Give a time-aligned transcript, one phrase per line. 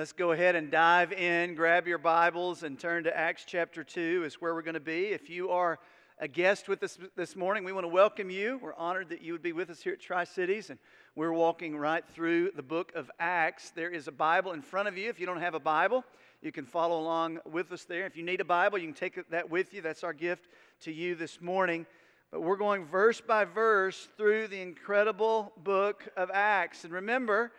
[0.00, 1.54] Let's go ahead and dive in.
[1.54, 5.08] Grab your Bibles and turn to Acts chapter 2, is where we're going to be.
[5.08, 5.78] If you are
[6.18, 8.58] a guest with us this morning, we want to welcome you.
[8.62, 10.78] We're honored that you would be with us here at Tri Cities, and
[11.16, 13.72] we're walking right through the book of Acts.
[13.72, 15.10] There is a Bible in front of you.
[15.10, 16.02] If you don't have a Bible,
[16.40, 18.06] you can follow along with us there.
[18.06, 19.82] If you need a Bible, you can take that with you.
[19.82, 20.46] That's our gift
[20.80, 21.84] to you this morning.
[22.30, 26.84] But we're going verse by verse through the incredible book of Acts.
[26.84, 27.52] And remember,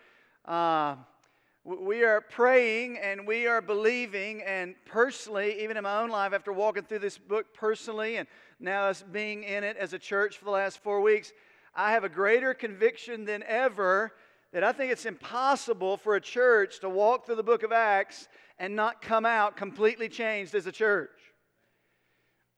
[0.46, 0.96] uh,
[1.64, 6.52] we are praying and we are believing, and personally, even in my own life, after
[6.52, 8.28] walking through this book personally, and
[8.60, 11.34] now us being in it as a church for the last four weeks,
[11.76, 14.14] I have a greater conviction than ever
[14.54, 18.28] that I think it's impossible for a church to walk through the book of Acts
[18.60, 21.10] and not come out completely changed as a church.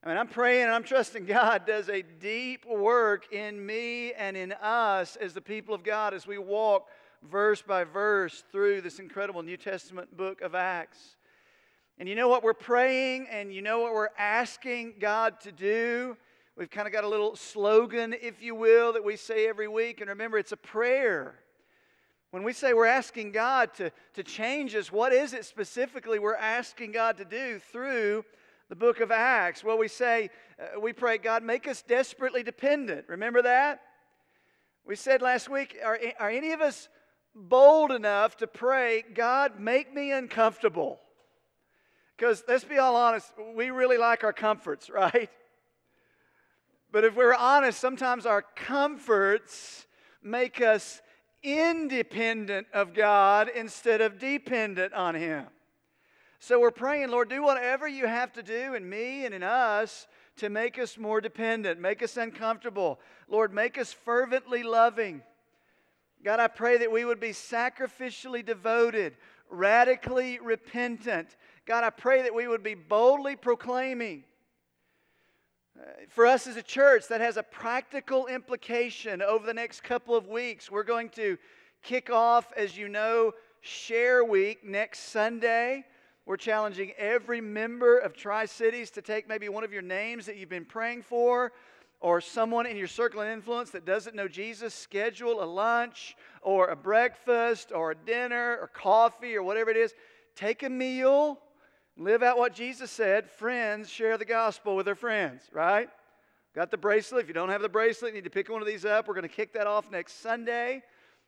[0.03, 4.35] I mean, I'm praying and I'm trusting God does a deep work in me and
[4.35, 6.87] in us as the people of God as we walk
[7.29, 11.15] verse by verse through this incredible New Testament book of Acts.
[11.97, 16.17] And you know what we're praying and you know what we're asking God to do?
[16.57, 20.01] We've kind of got a little slogan, if you will, that we say every week.
[20.01, 21.35] And remember, it's a prayer.
[22.31, 26.35] When we say we're asking God to, to change us, what is it specifically we're
[26.35, 28.25] asking God to do through
[28.69, 29.63] the book of Acts?
[29.63, 30.29] Well, we say,
[30.59, 33.05] uh, we pray, God, make us desperately dependent.
[33.07, 33.81] Remember that?
[34.85, 36.89] We said last week, are, are any of us
[37.35, 40.99] bold enough to pray, God, make me uncomfortable.
[42.15, 45.29] Because let's be all honest, we really like our comforts, right?
[46.91, 49.87] But if we're honest, sometimes our comforts
[50.21, 51.01] make us
[51.41, 55.45] independent of God instead of dependent on Him.
[56.39, 60.07] So we're praying, Lord, do whatever you have to do in me and in us
[60.37, 62.99] to make us more dependent, make us uncomfortable.
[63.27, 65.23] Lord, make us fervently loving.
[66.23, 69.17] God, I pray that we would be sacrificially devoted,
[69.49, 71.35] radically repentant.
[71.65, 74.23] God, I pray that we would be boldly proclaiming.
[75.77, 80.15] Uh, for us as a church, that has a practical implication over the next couple
[80.15, 80.71] of weeks.
[80.71, 81.37] We're going to
[81.81, 85.83] kick off, as you know, Share Week next Sunday.
[86.25, 90.37] We're challenging every member of Tri Cities to take maybe one of your names that
[90.37, 91.51] you've been praying for
[92.03, 96.67] or someone in your circle of influence that doesn't know Jesus, schedule a lunch or
[96.67, 99.93] a breakfast or a dinner or coffee or whatever it is.
[100.35, 101.39] Take a meal,
[101.95, 103.29] live out what Jesus said.
[103.29, 105.87] Friends share the gospel with their friends, right?
[106.53, 107.21] Got the bracelet.
[107.21, 109.07] If you don't have the bracelet, you need to pick one of these up.
[109.07, 110.83] We're going to kick that off next Sunday.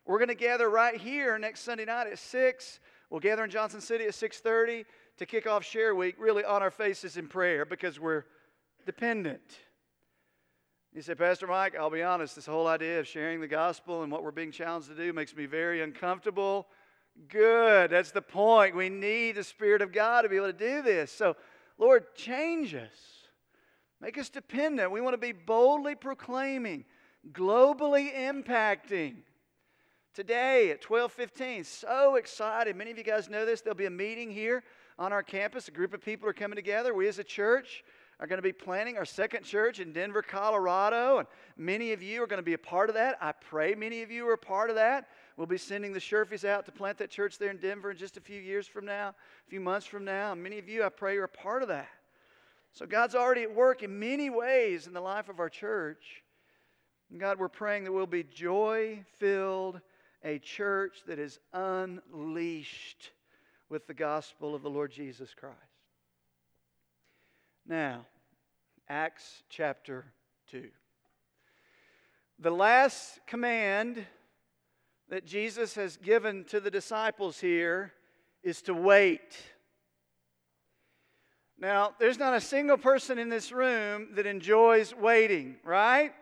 [0.06, 2.80] We're going to gather right here next Sunday night at 6.
[3.09, 4.84] We'll gather in Johnson City at 6:30
[5.19, 8.25] to kick off Share Week, really on our faces in prayer because we're
[8.86, 9.42] dependent.
[10.95, 14.09] You say, Pastor Mike, I'll be honest, this whole idea of sharing the gospel and
[14.09, 16.67] what we're being challenged to do makes me very uncomfortable.
[17.28, 17.91] Good.
[17.91, 18.78] That's the point.
[18.78, 21.11] We need the Spirit of God to be able to do this.
[21.11, 21.35] So,
[21.78, 23.28] Lord, change us.
[24.00, 24.89] Make us dependent.
[24.89, 26.85] We want to be boldly proclaiming,
[27.29, 29.17] globally impacting.
[30.13, 32.73] Today at 12:15, so excited.
[32.77, 33.59] Many of you guys know this.
[33.59, 34.63] There'll be a meeting here
[34.97, 35.67] on our campus.
[35.67, 36.94] A group of people are coming together.
[36.94, 37.83] We as a church
[38.19, 41.27] are going to be planning our second church in Denver, Colorado, and
[41.57, 43.17] many of you are going to be a part of that.
[43.21, 45.07] I pray many of you are a part of that.
[45.35, 48.15] We'll be sending the Sherfies out to plant that church there in Denver in just
[48.15, 50.33] a few years from now, a few months from now.
[50.33, 51.89] Many of you, I pray, are a part of that.
[52.71, 56.23] So God's already at work in many ways in the life of our church.
[57.11, 59.81] And God, we're praying that we'll be joy filled,
[60.23, 63.11] a church that is unleashed
[63.69, 65.75] with the gospel of the Lord Jesus Christ.
[67.67, 68.05] Now,
[68.87, 70.05] Acts chapter
[70.51, 70.69] 2.
[72.37, 74.05] The last command
[75.09, 77.91] that Jesus has given to the disciples here
[78.43, 79.35] is to wait.
[81.57, 86.13] Now, there's not a single person in this room that enjoys waiting, right?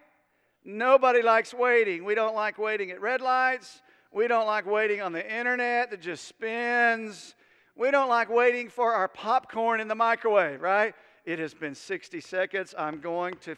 [0.64, 2.06] Nobody likes waiting.
[2.06, 3.82] We don't like waiting at red lights.
[4.14, 7.36] We don't like waiting on the internet that just spins.
[7.76, 10.94] We don't like waiting for our popcorn in the microwave, right?
[11.26, 12.76] It has been 60 seconds.
[12.78, 13.56] I'm going to.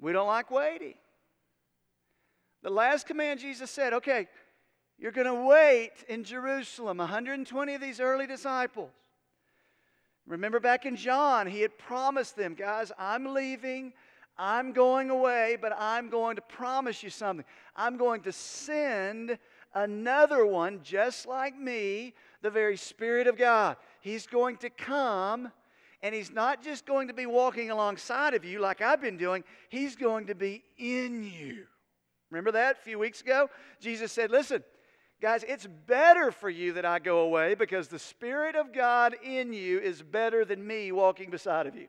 [0.00, 0.94] We don't like waiting.
[2.62, 4.28] The last command Jesus said, okay,
[4.98, 6.98] you're going to wait in Jerusalem.
[6.98, 8.90] 120 of these early disciples.
[10.26, 13.92] Remember back in John, he had promised them, guys, I'm leaving.
[14.38, 17.44] I'm going away, but I'm going to promise you something.
[17.76, 19.38] I'm going to send
[19.74, 23.76] another one just like me, the very Spirit of God.
[24.00, 25.50] He's going to come
[26.02, 29.44] and he's not just going to be walking alongside of you like I've been doing,
[29.68, 31.64] he's going to be in you.
[32.30, 33.48] Remember that a few weeks ago?
[33.80, 34.62] Jesus said, Listen,
[35.22, 39.52] Guys, it's better for you that I go away because the Spirit of God in
[39.52, 41.86] you is better than me walking beside of you.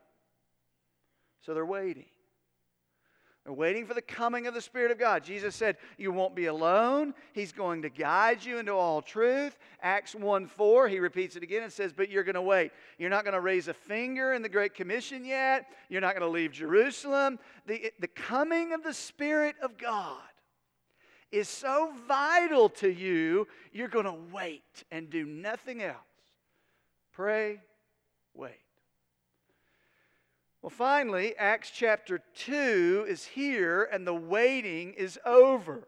[1.40, 2.06] So they're waiting.
[3.44, 5.22] They're waiting for the coming of the Spirit of God.
[5.22, 7.12] Jesus said, You won't be alone.
[7.34, 9.58] He's going to guide you into all truth.
[9.82, 12.72] Acts 1 4, he repeats it again and says, But you're going to wait.
[12.98, 15.66] You're not going to raise a finger in the Great Commission yet.
[15.90, 17.38] You're not going to leave Jerusalem.
[17.66, 20.22] The, the coming of the Spirit of God
[21.30, 25.96] is so vital to you, you're going to wait and do nothing else.
[27.12, 27.60] Pray,
[28.32, 28.63] wait.
[30.64, 35.86] Well, finally, Acts chapter 2 is here and the waiting is over.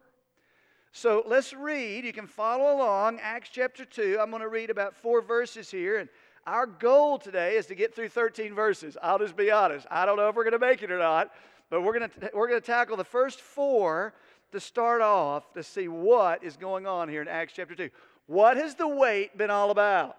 [0.93, 2.05] So let's read.
[2.05, 3.19] You can follow along.
[3.23, 4.19] Acts chapter 2.
[4.21, 5.97] I'm going to read about four verses here.
[6.01, 6.11] And
[6.47, 8.99] our goal today is to get through 13 verses.
[9.03, 9.87] I'll just be honest.
[9.91, 11.31] I don't know if we're going to make it or not,
[11.71, 14.13] but we're going to, we're going to tackle the first four
[14.53, 17.89] to start off to see what is going on here in Acts chapter 2.
[18.27, 20.19] What has the wait been all about?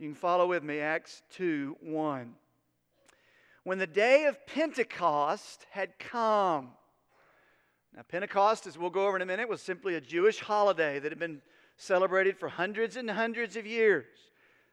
[0.00, 2.34] You can follow with me, Acts 2 1
[3.64, 6.70] when the day of Pentecost had come.
[7.96, 11.10] Now, Pentecost, as we'll go over in a minute, was simply a Jewish holiday that
[11.10, 11.40] had been
[11.76, 14.04] celebrated for hundreds and hundreds of years.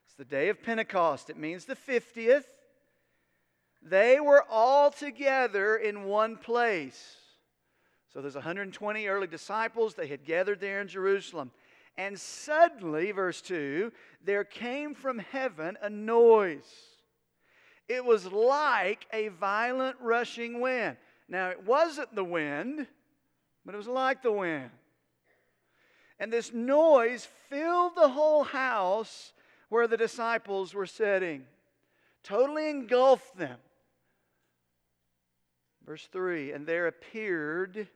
[0.06, 2.44] It's the day of Pentecost, it means the 50th.
[3.84, 7.16] They were all together in one place.
[8.12, 9.94] So there's 120 early disciples.
[9.94, 11.50] They had gathered there in Jerusalem.
[11.96, 13.90] And suddenly, verse 2,
[14.24, 16.91] there came from heaven a noise
[17.92, 20.96] it was like a violent rushing wind.
[21.28, 22.86] Now, it wasn't the wind,
[23.66, 24.70] but it was like the wind.
[26.18, 29.34] And this noise filled the whole house
[29.68, 31.44] where the disciples were sitting,
[32.22, 33.58] totally engulfed them.
[35.84, 37.88] Verse 3 And there appeared,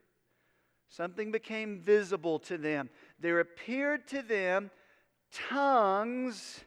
[0.89, 2.91] something became visible to them.
[3.19, 4.69] There appeared to them
[5.31, 6.59] tongues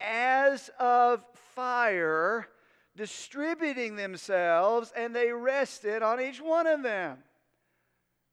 [0.00, 1.22] as of
[1.54, 2.48] fire
[2.96, 7.18] distributing themselves, and they rested on each one of them.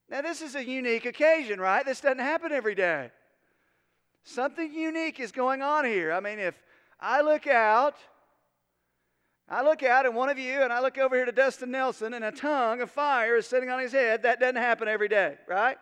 [0.10, 1.86] Now, this is a unique occasion, right?
[1.86, 3.12] This doesn't happen every day.
[4.24, 6.12] Something unique is going on here.
[6.12, 6.62] I mean, if
[7.00, 7.96] I look out,
[9.50, 12.14] I look out at one of you, and I look over here to Dustin Nelson,
[12.14, 14.24] and a tongue of fire is sitting on his head.
[14.24, 15.78] That doesn't happen every day, right?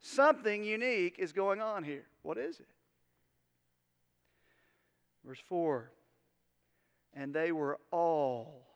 [0.00, 2.04] Something unique is going on here.
[2.22, 2.68] What is it?
[5.24, 5.90] Verse 4
[7.14, 8.66] and they were all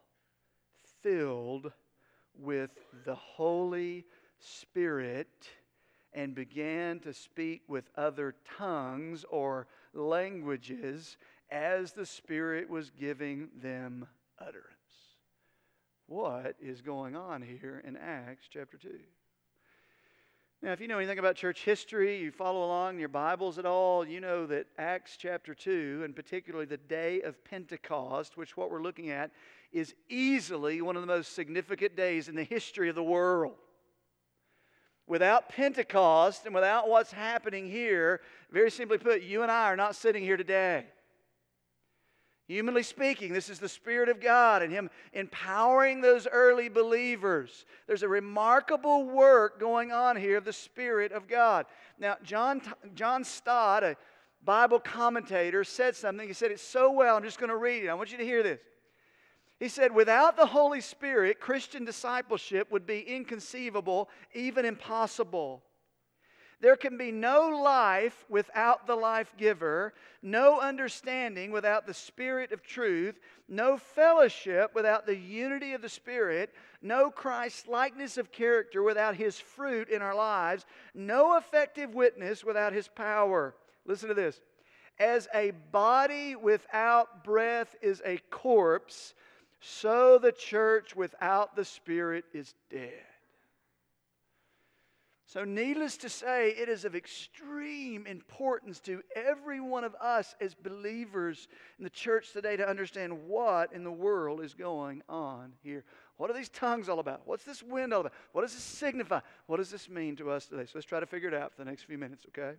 [1.03, 1.73] filled
[2.37, 2.71] with
[3.05, 4.05] the Holy
[4.39, 5.49] Spirit
[6.13, 11.17] and began to speak with other tongues or languages
[11.51, 14.07] as the Spirit was giving them
[14.39, 14.65] utterance.
[16.07, 18.91] What is going on here in Acts chapter 2?
[20.63, 23.67] Now, if you know anything about church history, you follow along in your Bibles at
[23.67, 28.71] all, you know that Acts chapter 2, and particularly the day of Pentecost, which what
[28.71, 29.31] we're looking at,
[29.73, 33.57] is easily one of the most significant days in the history of the world.
[35.07, 39.97] Without Pentecost and without what's happening here, very simply put, you and I are not
[39.97, 40.87] sitting here today.
[42.47, 47.65] Humanly speaking, this is the Spirit of God and Him empowering those early believers.
[47.87, 51.65] There's a remarkable work going on here of the Spirit of God.
[51.99, 52.61] Now, John,
[52.95, 53.97] John Stott, a
[54.45, 56.29] Bible commentator, said something.
[56.29, 57.17] He said it so well.
[57.17, 57.89] I'm just going to read it.
[57.89, 58.61] I want you to hear this.
[59.59, 65.63] He said, Without the Holy Spirit, Christian discipleship would be inconceivable, even impossible.
[66.65, 69.93] There can be no life without the life giver,
[70.23, 76.55] no understanding without the Spirit of truth, no fellowship without the unity of the Spirit,
[76.81, 82.73] no Christ likeness of character without His fruit in our lives, no effective witness without
[82.73, 83.55] His power.
[83.85, 84.41] Listen to this.
[84.99, 89.13] As a body without breath is a corpse,
[89.61, 93.05] so the church without the Spirit is dead.
[95.35, 100.55] So, needless to say, it is of extreme importance to every one of us as
[100.55, 105.83] believers in the church today to understand what in the world is going on here.
[106.19, 107.23] What are these tongues all about?
[107.25, 108.13] What's this wind all about?
[108.31, 109.23] What does this signify?
[109.49, 110.67] What does this mean to us today?
[110.67, 112.57] So, let's try to figure it out for the next few minutes, okay?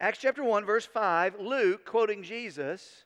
[0.00, 3.04] Acts chapter 1, verse 5, Luke, quoting Jesus,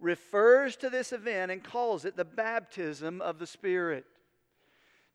[0.00, 4.06] refers to this event and calls it the baptism of the Spirit.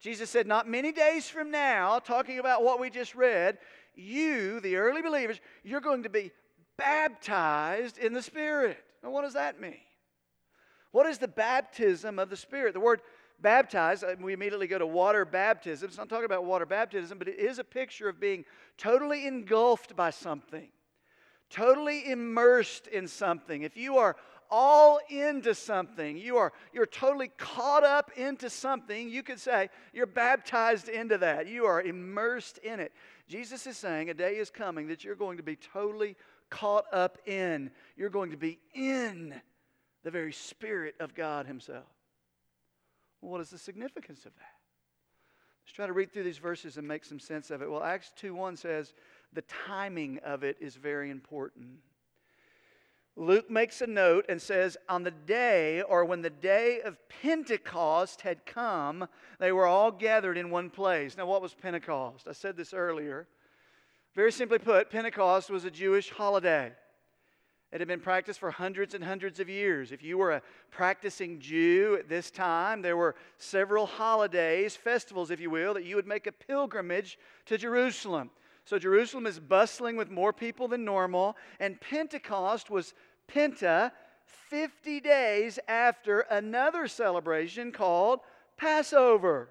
[0.00, 3.58] Jesus said, Not many days from now, talking about what we just read,
[3.94, 6.30] you, the early believers, you're going to be
[6.76, 8.78] baptized in the Spirit.
[9.02, 9.78] Now, what does that mean?
[10.92, 12.74] What is the baptism of the Spirit?
[12.74, 13.00] The word
[13.40, 15.88] baptized, uh, we immediately go to water baptism.
[15.88, 18.44] It's not talking about water baptism, but it is a picture of being
[18.78, 20.68] totally engulfed by something,
[21.50, 23.62] totally immersed in something.
[23.62, 24.16] If you are
[24.50, 30.06] all into something, you are you're totally caught up into something, you could say you're
[30.06, 31.46] baptized into that.
[31.46, 32.92] You are immersed in it.
[33.28, 36.16] Jesus is saying a day is coming that you're going to be totally
[36.50, 37.70] caught up in.
[37.96, 39.34] You're going to be in
[40.04, 41.84] the very Spirit of God Himself.
[43.20, 44.56] What is the significance of that?
[45.64, 47.68] Let's try to read through these verses and make some sense of it.
[47.68, 48.94] Well, Acts 2 1 says
[49.32, 51.78] the timing of it is very important.
[53.16, 58.20] Luke makes a note and says, On the day, or when the day of Pentecost
[58.20, 59.08] had come,
[59.40, 61.16] they were all gathered in one place.
[61.16, 62.28] Now, what was Pentecost?
[62.28, 63.26] I said this earlier.
[64.14, 66.72] Very simply put, Pentecost was a Jewish holiday.
[67.72, 69.92] It had been practiced for hundreds and hundreds of years.
[69.92, 75.40] If you were a practicing Jew at this time, there were several holidays, festivals, if
[75.40, 78.30] you will, that you would make a pilgrimage to Jerusalem.
[78.66, 82.94] So Jerusalem is bustling with more people than normal, and Pentecost was
[83.32, 83.92] Penta
[84.50, 88.20] 50 days after another celebration called
[88.56, 89.50] Passover.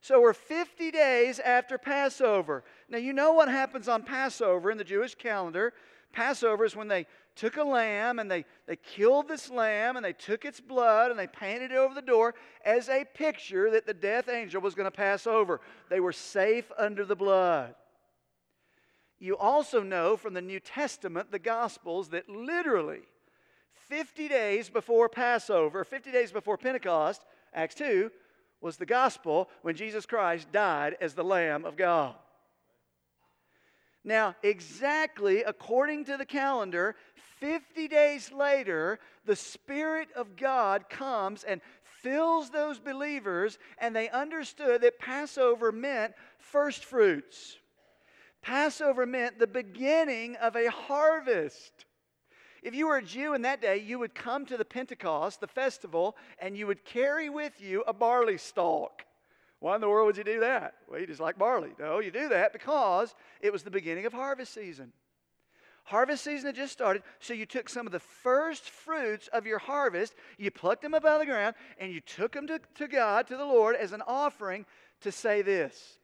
[0.00, 2.64] So we're 50 days after Passover.
[2.88, 5.74] Now, you know what happens on Passover in the Jewish calendar.
[6.12, 10.12] Passover is when they took a lamb and they, they killed this lamb and they
[10.14, 12.34] took its blood and they painted it over the door
[12.64, 15.60] as a picture that the death angel was going to pass over.
[15.90, 17.74] They were safe under the blood.
[19.22, 23.02] You also know from the New Testament, the Gospels, that literally
[23.88, 27.24] 50 days before Passover, 50 days before Pentecost,
[27.54, 28.10] Acts 2,
[28.60, 32.16] was the gospel when Jesus Christ died as the Lamb of God.
[34.02, 36.96] Now, exactly according to the calendar,
[37.38, 41.60] 50 days later, the Spirit of God comes and
[42.00, 47.58] fills those believers, and they understood that Passover meant first fruits.
[48.42, 51.86] Passover meant the beginning of a harvest.
[52.62, 55.46] If you were a Jew in that day, you would come to the Pentecost, the
[55.46, 59.04] festival, and you would carry with you a barley stalk.
[59.58, 60.74] Why in the world would you do that?
[60.88, 61.70] Well, you just like barley.
[61.78, 64.92] No, you do that because it was the beginning of harvest season.
[65.84, 69.58] Harvest season had just started, so you took some of the first fruits of your
[69.58, 72.86] harvest, you plucked them up out of the ground, and you took them to, to
[72.86, 74.64] God, to the Lord, as an offering
[75.00, 75.98] to say this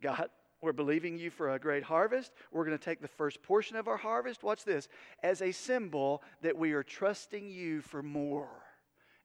[0.00, 0.28] God,
[0.64, 2.32] we're believing you for a great harvest.
[2.50, 4.42] We're going to take the first portion of our harvest.
[4.42, 4.88] Watch this
[5.22, 8.64] as a symbol that we are trusting you for more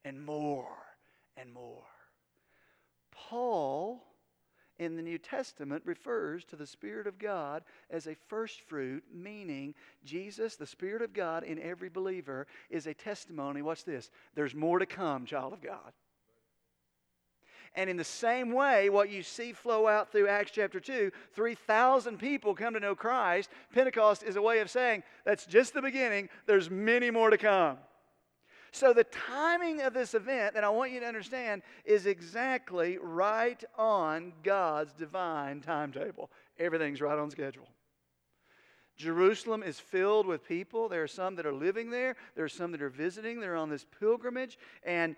[0.03, 0.77] and more
[1.37, 1.85] and more.
[3.11, 4.03] Paul
[4.77, 9.75] in the New Testament refers to the Spirit of God as a first fruit, meaning
[10.03, 13.61] Jesus, the Spirit of God in every believer, is a testimony.
[13.61, 15.93] Watch this there's more to come, child of God.
[17.75, 22.17] And in the same way, what you see flow out through Acts chapter 2, 3,000
[22.17, 23.49] people come to know Christ.
[23.73, 27.77] Pentecost is a way of saying that's just the beginning, there's many more to come.
[28.71, 33.63] So, the timing of this event that I want you to understand is exactly right
[33.77, 36.29] on God's divine timetable.
[36.59, 37.67] Everything's right on schedule.
[38.95, 40.89] Jerusalem is filled with people.
[40.89, 43.69] There are some that are living there, there are some that are visiting, they're on
[43.69, 45.15] this pilgrimage, and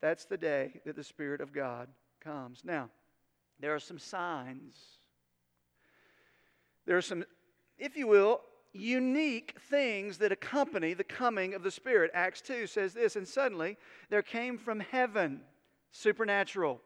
[0.00, 1.88] that's the day that the Spirit of God
[2.20, 2.62] comes.
[2.64, 2.90] Now,
[3.60, 4.76] there are some signs.
[6.84, 7.24] There are some,
[7.78, 12.10] if you will, unique things that accompany the coming of the Spirit.
[12.14, 13.76] Acts 2 says this, and suddenly
[14.10, 15.40] there came from heaven,
[15.90, 16.80] supernatural,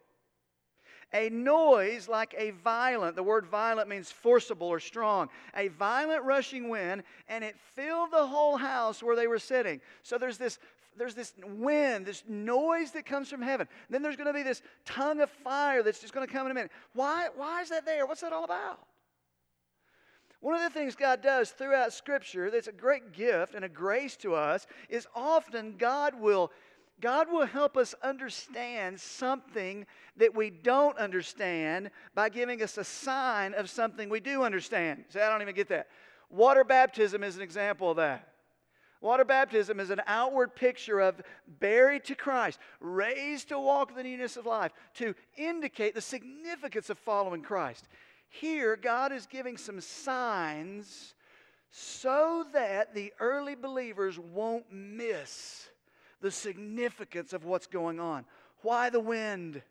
[1.12, 6.68] a noise like a violent, the word violent means forcible or strong, a violent rushing
[6.68, 9.80] wind, and it filled the whole house where they were sitting.
[10.02, 10.58] So there's this
[10.96, 13.68] there's this wind, this noise that comes from heaven.
[13.88, 16.50] Then there's going to be this tongue of fire that's just going to come in
[16.50, 16.72] a minute.
[16.94, 18.06] Why, why is that there?
[18.06, 18.80] What's that all about?
[20.40, 24.16] One of the things God does throughout Scripture that's a great gift and a grace
[24.18, 26.50] to us is often God will,
[27.00, 33.54] God will help us understand something that we don't understand by giving us a sign
[33.54, 35.04] of something we do understand.
[35.08, 35.88] Say, I don't even get that.
[36.28, 38.28] Water baptism is an example of that.
[39.00, 41.22] Water baptism is an outward picture of
[41.58, 46.98] buried to Christ, raised to walk the newness of life, to indicate the significance of
[46.98, 47.88] following Christ.
[48.28, 51.14] Here, God is giving some signs
[51.70, 55.69] so that the early believers won't miss
[56.20, 58.24] the significance of what's going on.
[58.62, 59.62] Why the wind?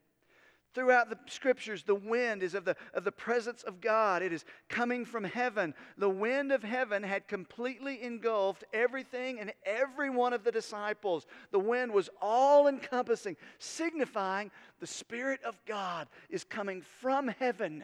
[0.76, 4.22] Throughout the scriptures, the wind is of the, of the presence of God.
[4.22, 5.74] It is coming from heaven.
[5.98, 11.26] The wind of heaven had completely engulfed everything and every one of the disciples.
[11.52, 17.84] The wind was all encompassing, signifying the Spirit of God is coming from heaven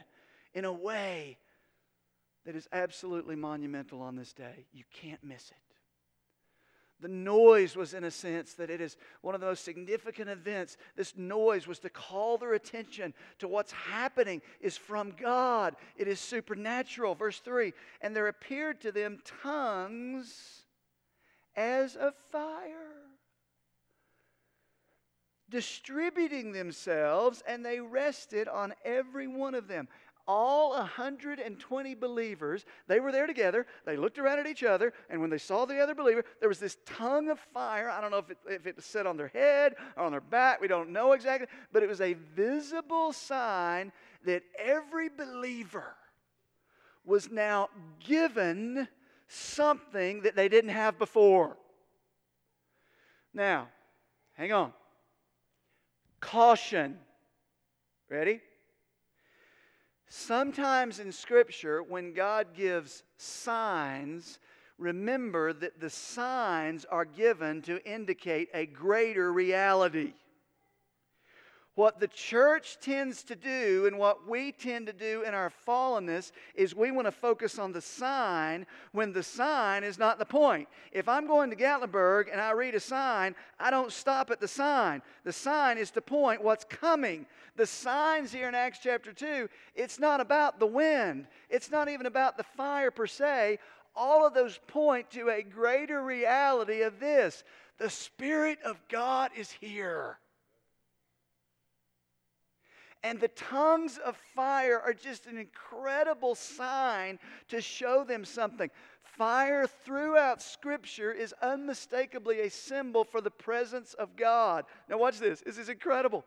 [0.54, 1.40] in a way
[2.46, 4.68] that is absolutely monumental on this day.
[4.72, 5.65] You can't miss it.
[7.06, 10.76] The noise was, in a sense, that it is one of the most significant events.
[10.96, 15.76] This noise was to call their attention to what's happening is from God.
[15.98, 17.14] It is supernatural.
[17.14, 20.64] Verse 3 And there appeared to them tongues
[21.56, 23.04] as of fire,
[25.48, 29.88] distributing themselves, and they rested on every one of them
[30.28, 33.66] all 120 believers, they were there together.
[33.86, 36.60] They looked around at each other, and when they saw the other believer, there was
[36.60, 37.90] this tongue of fire.
[37.90, 40.62] I don't know if it, if it set on their head or on their back.
[40.62, 43.92] We don't know exactly, but it was a visible sign
[44.26, 45.96] that every believer
[47.06, 47.70] was now
[48.04, 48.88] given
[49.28, 51.58] something that they didn't have before.
[53.34, 53.68] Now,
[54.34, 54.74] hang on.
[56.20, 56.98] Caution.
[58.10, 58.42] Ready?
[60.08, 64.40] Sometimes in Scripture, when God gives signs,
[64.78, 70.14] remember that the signs are given to indicate a greater reality.
[71.76, 76.32] What the church tends to do and what we tend to do in our fallenness
[76.56, 80.70] is we want to focus on the sign when the sign is not the point.
[80.94, 84.48] If I'm going to Gatlinburg and I read a sign, I don't stop at the
[84.48, 85.02] sign.
[85.26, 87.26] The sign is the point what's coming.
[87.58, 92.06] The signs here in Acts chapter 2, it's not about the wind, it's not even
[92.06, 93.60] about the fire per se.
[93.98, 97.44] All of those point to a greater reality of this
[97.78, 100.18] the Spirit of God is here.
[103.06, 107.20] And the tongues of fire are just an incredible sign
[107.50, 108.72] to show them something.
[109.04, 114.66] Fire throughout Scripture is unmistakably a symbol for the presence of God.
[114.90, 115.42] Now, watch this.
[115.42, 116.26] This is incredible.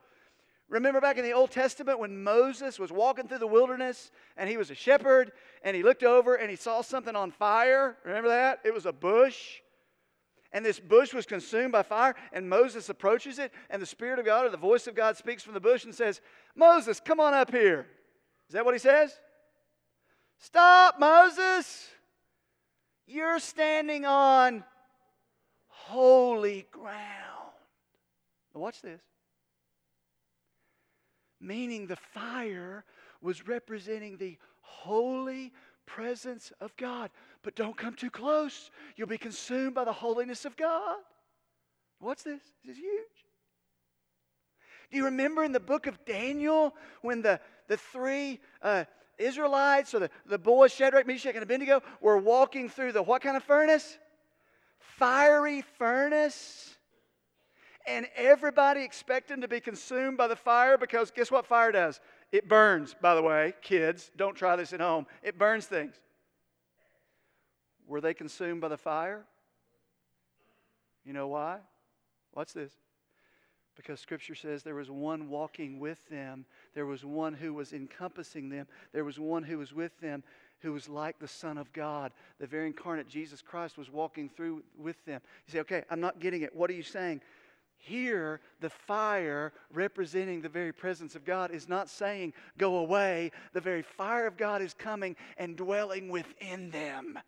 [0.68, 4.56] Remember back in the Old Testament when Moses was walking through the wilderness and he
[4.56, 5.32] was a shepherd
[5.64, 7.96] and he looked over and he saw something on fire?
[8.04, 8.60] Remember that?
[8.64, 9.62] It was a bush
[10.52, 14.24] and this bush was consumed by fire, and Moses approaches it, and the Spirit of
[14.24, 16.20] God or the voice of God speaks from the bush and says,
[16.56, 17.86] Moses, come on up here.
[18.48, 19.12] Is that what he says?
[20.38, 21.88] Stop, Moses.
[23.06, 24.64] You're standing on
[25.66, 26.94] holy ground.
[28.54, 29.00] Now watch this.
[31.40, 32.84] Meaning the fire
[33.20, 35.52] was representing the holy
[35.86, 37.10] presence of God.
[37.42, 38.70] But don't come too close.
[38.96, 40.96] You'll be consumed by the holiness of God.
[42.00, 42.40] What's this?
[42.64, 43.28] This is huge.
[44.90, 48.84] Do you remember in the book of Daniel when the, the three uh,
[49.18, 53.36] Israelites or the, the boys, Shadrach, Meshach, and Abednego, were walking through the what kind
[53.36, 53.98] of furnace?
[54.78, 56.76] Fiery furnace.
[57.86, 62.00] And everybody expected to be consumed by the fire because guess what fire does?
[62.32, 63.54] It burns, by the way.
[63.62, 65.06] Kids, don't try this at home.
[65.22, 65.94] It burns things.
[67.88, 69.24] Were they consumed by the fire?
[71.04, 71.58] You know why?
[72.32, 72.72] What's this?
[73.76, 78.48] Because Scripture says there was one walking with them, there was one who was encompassing
[78.48, 80.22] them, there was one who was with them
[80.60, 82.12] who was like the Son of God.
[82.40, 85.20] The very incarnate Jesus Christ was walking through with them.
[85.46, 86.54] You say, okay, I'm not getting it.
[86.54, 87.20] What are you saying?
[87.78, 93.30] Here, the fire representing the very presence of God is not saying, go away.
[93.52, 97.18] The very fire of God is coming and dwelling within them.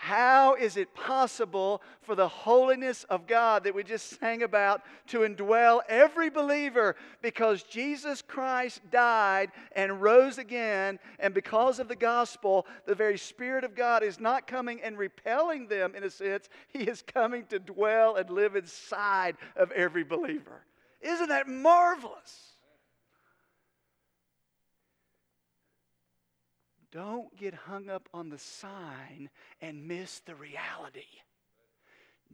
[0.00, 5.18] How is it possible for the holiness of God that we just sang about to
[5.18, 12.64] indwell every believer because Jesus Christ died and rose again, and because of the gospel,
[12.86, 16.84] the very Spirit of God is not coming and repelling them in a sense, He
[16.84, 20.62] is coming to dwell and live inside of every believer.
[21.00, 22.52] Isn't that marvelous?
[26.90, 29.28] Don't get hung up on the sign
[29.60, 31.00] and miss the reality.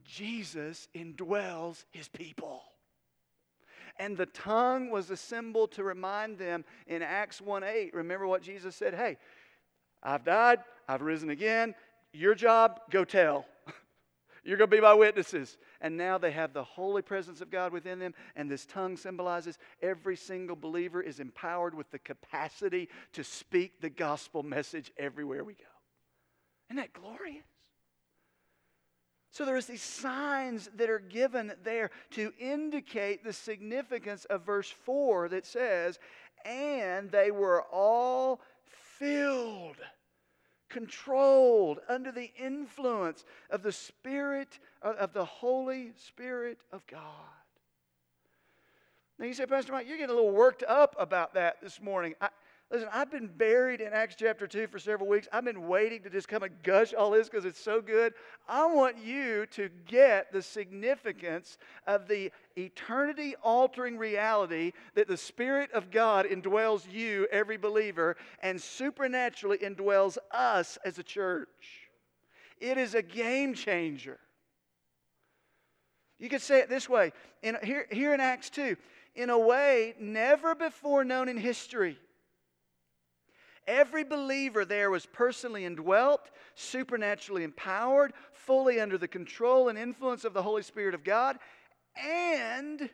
[0.04, 2.62] Jesus indwells his people.
[3.98, 7.94] And the tongue was a symbol to remind them in Acts 1 8.
[7.94, 8.94] Remember what Jesus said?
[8.94, 9.18] Hey,
[10.02, 11.74] I've died, I've risen again.
[12.12, 13.46] Your job, go tell.
[14.44, 15.56] You're going to be my witnesses.
[15.80, 18.14] And now they have the holy presence of God within them.
[18.36, 23.90] And this tongue symbolizes every single believer is empowered with the capacity to speak the
[23.90, 25.64] gospel message everywhere we go.
[26.68, 27.44] Isn't that glorious?
[29.30, 35.30] So there's these signs that are given there to indicate the significance of verse 4
[35.30, 35.98] that says,
[36.44, 38.40] and they were all
[38.98, 39.76] filled,
[40.74, 47.00] controlled, under the influence of the Spirit, of the Holy Spirit of God.
[49.18, 52.14] Now you say, Pastor Mike, you're getting a little worked up about that this morning.
[52.20, 52.28] I,
[52.70, 55.28] Listen, I've been buried in Acts chapter 2 for several weeks.
[55.32, 58.14] I've been waiting to just come and gush all this because it's so good.
[58.48, 65.70] I want you to get the significance of the eternity altering reality that the Spirit
[65.72, 71.90] of God indwells you, every believer, and supernaturally indwells us as a church.
[72.60, 74.18] It is a game changer.
[76.18, 78.76] You could say it this way in, here, here in Acts 2
[79.14, 81.98] in a way never before known in history.
[83.66, 90.34] Every believer there was personally indwelt, supernaturally empowered, fully under the control and influence of
[90.34, 91.38] the Holy Spirit of God,
[91.96, 92.90] and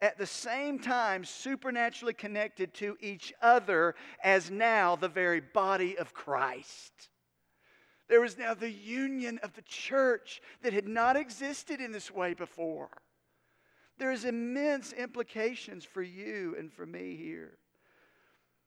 [0.00, 6.12] at the same time supernaturally connected to each other as now the very body of
[6.12, 7.10] Christ.
[8.08, 12.34] There was now the union of the church that had not existed in this way
[12.34, 12.90] before.
[13.98, 17.58] There's immense implications for you and for me here.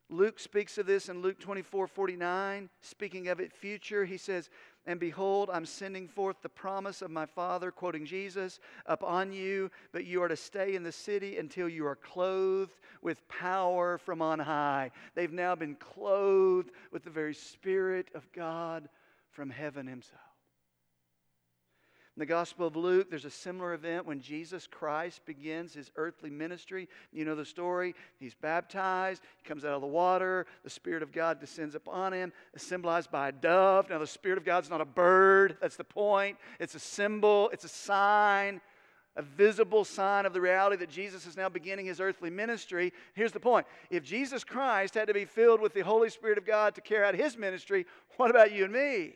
[0.10, 2.70] Luke speaks of this in Luke 24 49.
[2.82, 4.50] Speaking of it future, he says,
[4.86, 10.06] And behold, I'm sending forth the promise of my Father, quoting Jesus, upon you, but
[10.06, 14.38] you are to stay in the city until you are clothed with power from on
[14.38, 14.92] high.
[15.16, 18.88] They've now been clothed with the very Spirit of God
[19.32, 20.22] from heaven Himself.
[22.16, 26.30] In the Gospel of Luke, there's a similar event when Jesus Christ begins his earthly
[26.30, 26.88] ministry.
[27.12, 27.94] You know the story.
[28.18, 32.32] He's baptized, he comes out of the water, the Spirit of God descends upon him,
[32.56, 33.90] symbolized by a dove.
[33.90, 36.38] Now, the Spirit of God's not a bird, that's the point.
[36.58, 38.62] It's a symbol, it's a sign,
[39.18, 42.94] a visible sign of the reality that Jesus is now beginning his earthly ministry.
[43.14, 46.46] Here's the point if Jesus Christ had to be filled with the Holy Spirit of
[46.46, 49.16] God to carry out his ministry, what about you and me?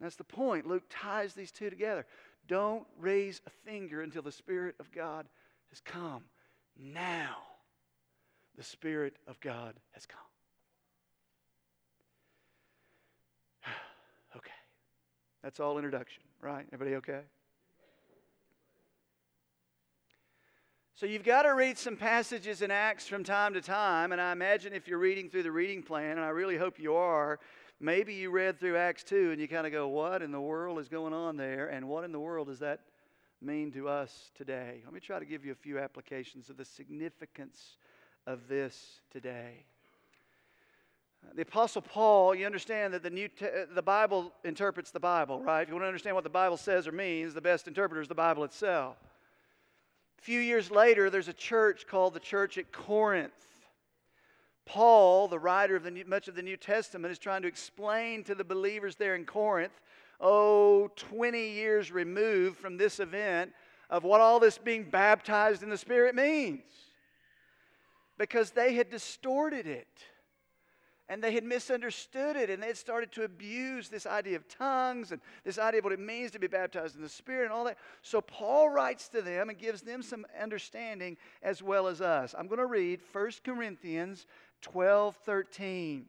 [0.00, 0.66] That's the point.
[0.66, 2.04] Luke ties these two together.
[2.48, 5.26] Don't raise a finger until the Spirit of God
[5.70, 6.24] has come.
[6.78, 7.36] Now,
[8.56, 10.20] the Spirit of God has come.
[14.36, 14.50] okay.
[15.42, 16.66] That's all introduction, right?
[16.72, 17.22] Everybody okay?
[20.94, 24.32] So you've got to read some passages in Acts from time to time, and I
[24.32, 27.38] imagine if you're reading through the reading plan, and I really hope you are,
[27.80, 30.78] maybe you read through Acts 2 and you kind of go, What in the world
[30.78, 31.68] is going on there?
[31.68, 32.80] And what in the world does that
[33.40, 34.82] mean to us today?
[34.84, 37.76] Let me try to give you a few applications of the significance
[38.26, 39.64] of this today.
[41.34, 45.40] The Apostle Paul, you understand that the, New Te- uh, the Bible interprets the Bible,
[45.40, 45.62] right?
[45.62, 48.08] If you want to understand what the Bible says or means, the best interpreter is
[48.08, 48.96] the Bible itself.
[50.18, 53.32] A few years later, there's a church called the Church at Corinth.
[54.66, 58.24] Paul, the writer of the New, much of the New Testament, is trying to explain
[58.24, 59.80] to the believers there in Corinth,
[60.20, 63.52] oh, 20 years removed from this event,
[63.88, 66.62] of what all this being baptized in the Spirit means.
[68.18, 69.86] Because they had distorted it
[71.08, 75.12] and they had misunderstood it and they had started to abuse this idea of tongues
[75.12, 77.64] and this idea of what it means to be baptized in the Spirit and all
[77.64, 77.78] that.
[78.02, 82.34] So Paul writes to them and gives them some understanding as well as us.
[82.36, 84.26] I'm going to read 1 Corinthians
[84.62, 86.06] 12 13.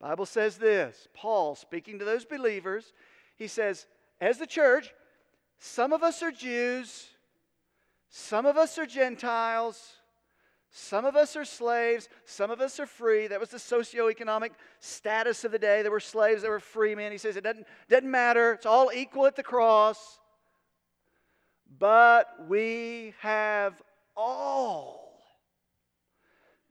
[0.00, 2.92] Bible says this Paul, speaking to those believers,
[3.36, 3.86] he says,
[4.20, 4.92] as the church,
[5.58, 7.06] some of us are Jews,
[8.10, 9.94] some of us are Gentiles,
[10.70, 13.28] some of us are slaves, some of us are free.
[13.28, 15.82] That was the socioeconomic status of the day.
[15.82, 17.12] There were slaves, there were free men.
[17.12, 20.18] He says it doesn't, doesn't matter, it's all equal at the cross.
[21.78, 23.80] But we have
[24.16, 25.03] all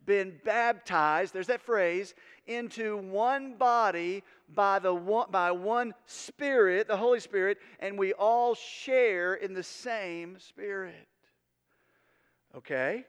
[0.06, 2.14] been baptized, there's that phrase,
[2.48, 8.56] into one body by, the one, by one Spirit, the Holy Spirit, and we all
[8.56, 11.08] share in the same Spirit.
[12.56, 13.06] Okay?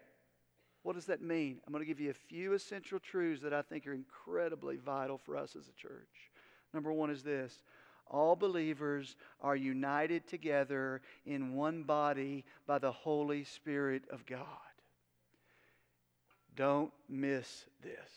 [0.83, 1.59] What does that mean?
[1.66, 5.18] I'm going to give you a few essential truths that I think are incredibly vital
[5.18, 6.30] for us as a church.
[6.72, 7.62] Number one is this
[8.07, 14.46] all believers are united together in one body by the Holy Spirit of God.
[16.57, 18.11] Don't miss this.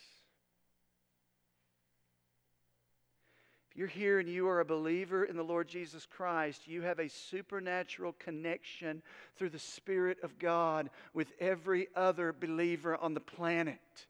[3.71, 6.99] If you're here and you are a believer in the Lord Jesus Christ, you have
[6.99, 9.01] a supernatural connection
[9.35, 14.07] through the Spirit of God with every other believer on the planet.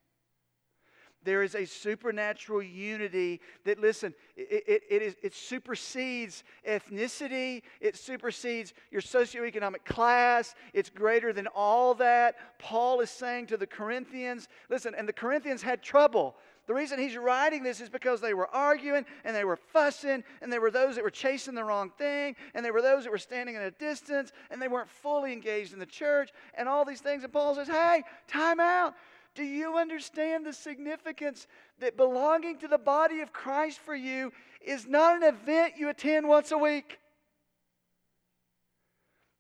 [1.28, 7.98] There is a supernatural unity that, listen, it, it, it, is, it supersedes ethnicity, it
[7.98, 12.36] supersedes your socioeconomic class, it's greater than all that.
[12.60, 16.36] Paul is saying to the Corinthians, listen, and the Corinthians had trouble.
[16.68, 20.52] The reason he's writing this is because they were arguing and they were fussing, and
[20.52, 23.18] there were those that were chasing the wrong thing, and there were those that were
[23.18, 27.00] standing at a distance, and they weren't fully engaged in the church, and all these
[27.00, 27.24] things.
[27.24, 28.96] And Paul says, Hey, time out.
[29.38, 31.46] Do you understand the significance
[31.80, 34.34] that belonging to the body of Christ for you
[34.66, 36.98] is not an event you attend once a week?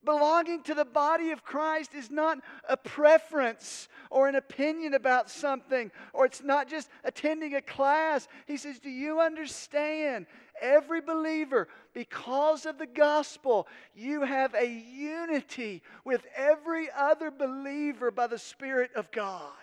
[0.05, 2.37] Belonging to the body of Christ is not
[2.69, 8.27] a preference or an opinion about something, or it's not just attending a class.
[8.45, 10.27] He says, Do you understand?
[10.61, 18.27] Every believer, because of the gospel, you have a unity with every other believer by
[18.27, 19.53] the Spirit of God.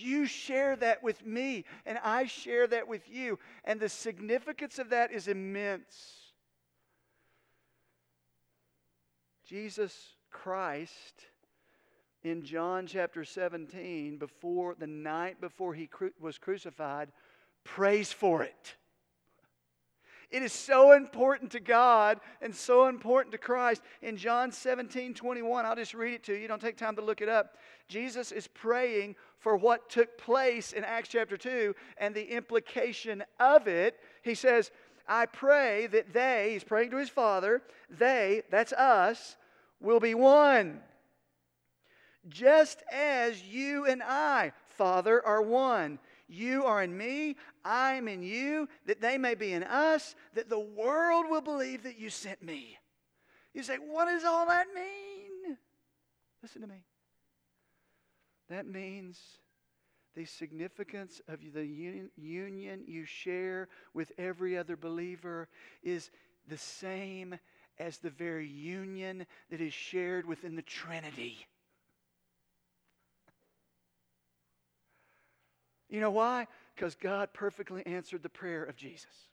[0.00, 3.38] You share that with me, and I share that with you.
[3.64, 6.16] And the significance of that is immense.
[9.44, 11.24] Jesus Christ
[12.22, 17.10] in John chapter 17, before the night before he cru- was crucified,
[17.64, 18.76] prays for it.
[20.30, 23.80] It is so important to God and so important to Christ.
[24.02, 26.46] In John 17, 21, I'll just read it to you.
[26.48, 27.56] Don't take time to look it up.
[27.88, 33.68] Jesus is praying for what took place in Acts chapter 2 and the implication of
[33.68, 33.98] it.
[34.22, 34.70] He says,
[35.06, 39.36] I pray that they, he's praying to his Father, they, that's us,
[39.80, 40.80] will be one.
[42.28, 45.98] Just as you and I, Father, are one.
[46.28, 50.50] You are in me, I am in you, that they may be in us, that
[50.50, 52.76] the world will believe that you sent me.
[53.54, 55.56] You say, what does all that mean?
[56.42, 56.84] Listen to me.
[58.48, 59.18] That means
[60.14, 65.48] the significance of the union you share with every other believer
[65.82, 66.10] is
[66.48, 67.38] the same
[67.78, 71.46] as the very union that is shared within the Trinity.
[75.88, 76.48] You know why?
[76.74, 79.27] Because God perfectly answered the prayer of Jesus.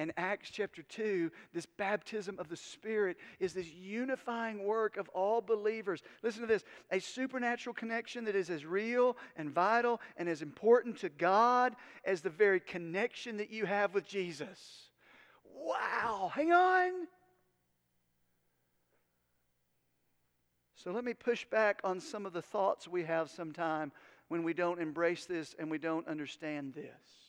[0.00, 5.42] And Acts chapter 2, this baptism of the Spirit is this unifying work of all
[5.42, 6.00] believers.
[6.22, 10.96] Listen to this a supernatural connection that is as real and vital and as important
[11.00, 14.88] to God as the very connection that you have with Jesus.
[15.54, 17.06] Wow, hang on.
[20.76, 23.92] So let me push back on some of the thoughts we have sometime
[24.28, 27.19] when we don't embrace this and we don't understand this.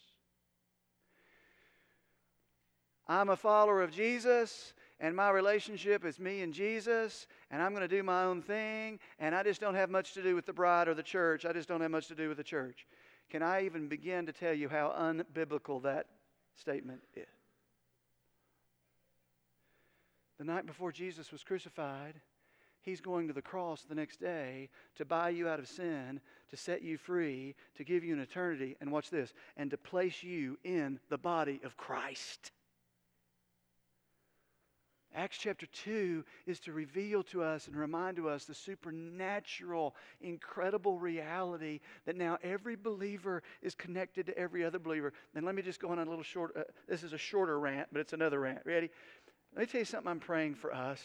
[3.08, 7.88] I'm a follower of Jesus, and my relationship is me and Jesus, and I'm going
[7.88, 10.54] to do my own thing, and I just don't have much to do with the
[10.54, 11.46] bride or the church.
[11.46, 12.86] I just don't have much to do with the church.
[13.30, 16.08] Can I even begin to tell you how unbiblical that
[16.56, 17.26] statement is?
[20.38, 22.16] The night before Jesus was crucified,
[22.82, 26.58] He's going to the cross the next day to buy you out of sin, to
[26.58, 30.58] set you free, to give you an eternity, and watch this, and to place you
[30.64, 32.52] in the body of Christ.
[35.14, 41.00] Acts chapter 2 is to reveal to us and remind to us the supernatural, incredible
[41.00, 45.12] reality that now every believer is connected to every other believer.
[45.36, 47.90] And let me just go on a little short, uh, this is a shorter rant,
[47.92, 48.62] but it's another rant.
[48.66, 48.90] Ready?
[49.54, 51.02] Let me tell you something I'm praying for us.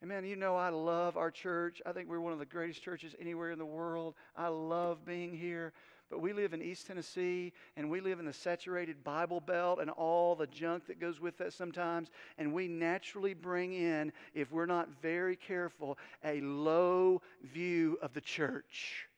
[0.00, 1.80] And man, you know I love our church.
[1.86, 4.14] I think we're one of the greatest churches anywhere in the world.
[4.36, 5.72] I love being here.
[6.12, 9.88] But we live in East Tennessee and we live in the saturated Bible Belt and
[9.88, 12.10] all the junk that goes with that sometimes.
[12.36, 18.20] And we naturally bring in, if we're not very careful, a low view of the
[18.20, 19.08] church.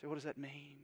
[0.00, 0.78] So, what does that mean?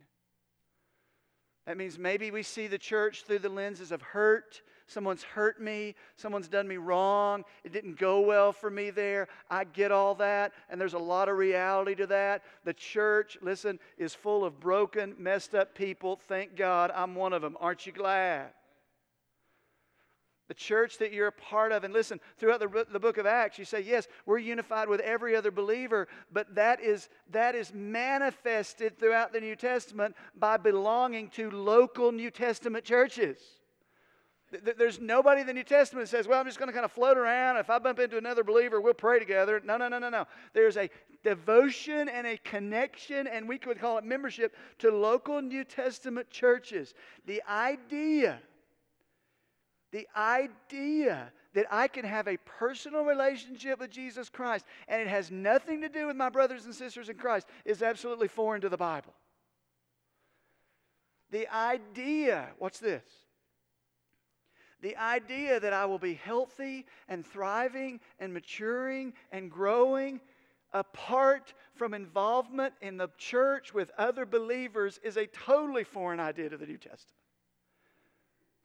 [1.66, 5.94] That means maybe we see the church through the lenses of hurt Someone's hurt me.
[6.16, 7.44] Someone's done me wrong.
[7.62, 9.28] It didn't go well for me there.
[9.48, 10.52] I get all that.
[10.68, 12.42] And there's a lot of reality to that.
[12.64, 16.16] The church, listen, is full of broken, messed up people.
[16.26, 17.56] Thank God I'm one of them.
[17.60, 18.50] Aren't you glad?
[20.48, 21.84] the church that you're a part of.
[21.84, 25.36] And listen, throughout the, the book of Acts, you say, yes, we're unified with every
[25.36, 31.52] other believer, but that is, that is manifested throughout the New Testament by belonging to
[31.52, 33.38] local New Testament churches.
[34.50, 36.90] There's nobody in the New Testament that says, well, I'm just going to kind of
[36.90, 37.56] float around.
[37.58, 39.62] If I bump into another believer, we'll pray together.
[39.64, 40.26] No, no, no, no, no.
[40.54, 40.90] There's a
[41.22, 46.94] devotion and a connection, and we could call it membership, to local New Testament churches.
[47.26, 48.40] The idea,
[49.92, 55.30] the idea that I can have a personal relationship with Jesus Christ and it has
[55.30, 58.76] nothing to do with my brothers and sisters in Christ is absolutely foreign to the
[58.76, 59.14] Bible.
[61.30, 63.02] The idea, what's this?
[64.82, 70.20] The idea that I will be healthy and thriving and maturing and growing
[70.72, 76.56] apart from involvement in the church with other believers is a totally foreign idea to
[76.56, 77.16] the New Testament.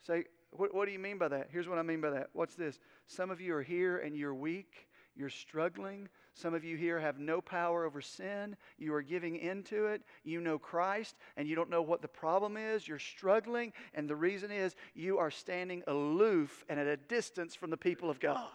[0.06, 1.50] Say, what, what do you mean by that?
[1.52, 2.30] Here's what I mean by that.
[2.34, 2.80] What's this?
[3.08, 6.10] Some of you are here and you're weak, you're struggling.
[6.34, 8.58] Some of you here have no power over sin.
[8.78, 10.02] You are giving into it.
[10.24, 12.88] You know Christ and you don't know what the problem is.
[12.88, 17.70] You're struggling, and the reason is you are standing aloof and at a distance from
[17.70, 18.50] the people of God.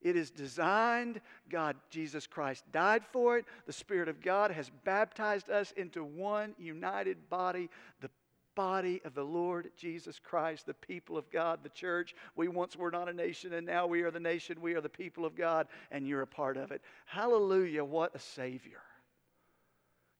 [0.00, 1.20] It is designed.
[1.50, 3.44] God, Jesus Christ died for it.
[3.66, 7.68] The Spirit of God has baptized us into one united body,
[8.00, 8.10] the
[8.54, 12.14] body of the Lord Jesus Christ, the people of God, the church.
[12.36, 14.60] We once were not a nation, and now we are the nation.
[14.60, 16.82] We are the people of God, and you're a part of it.
[17.06, 17.84] Hallelujah.
[17.84, 18.82] What a Savior.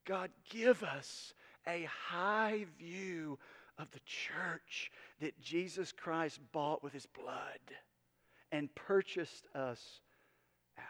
[0.04, 1.34] God, give us
[1.66, 3.38] a high view
[3.78, 4.90] of the church
[5.20, 7.60] that Jesus Christ bought with his blood
[8.52, 10.00] and purchased us
[10.78, 10.84] out.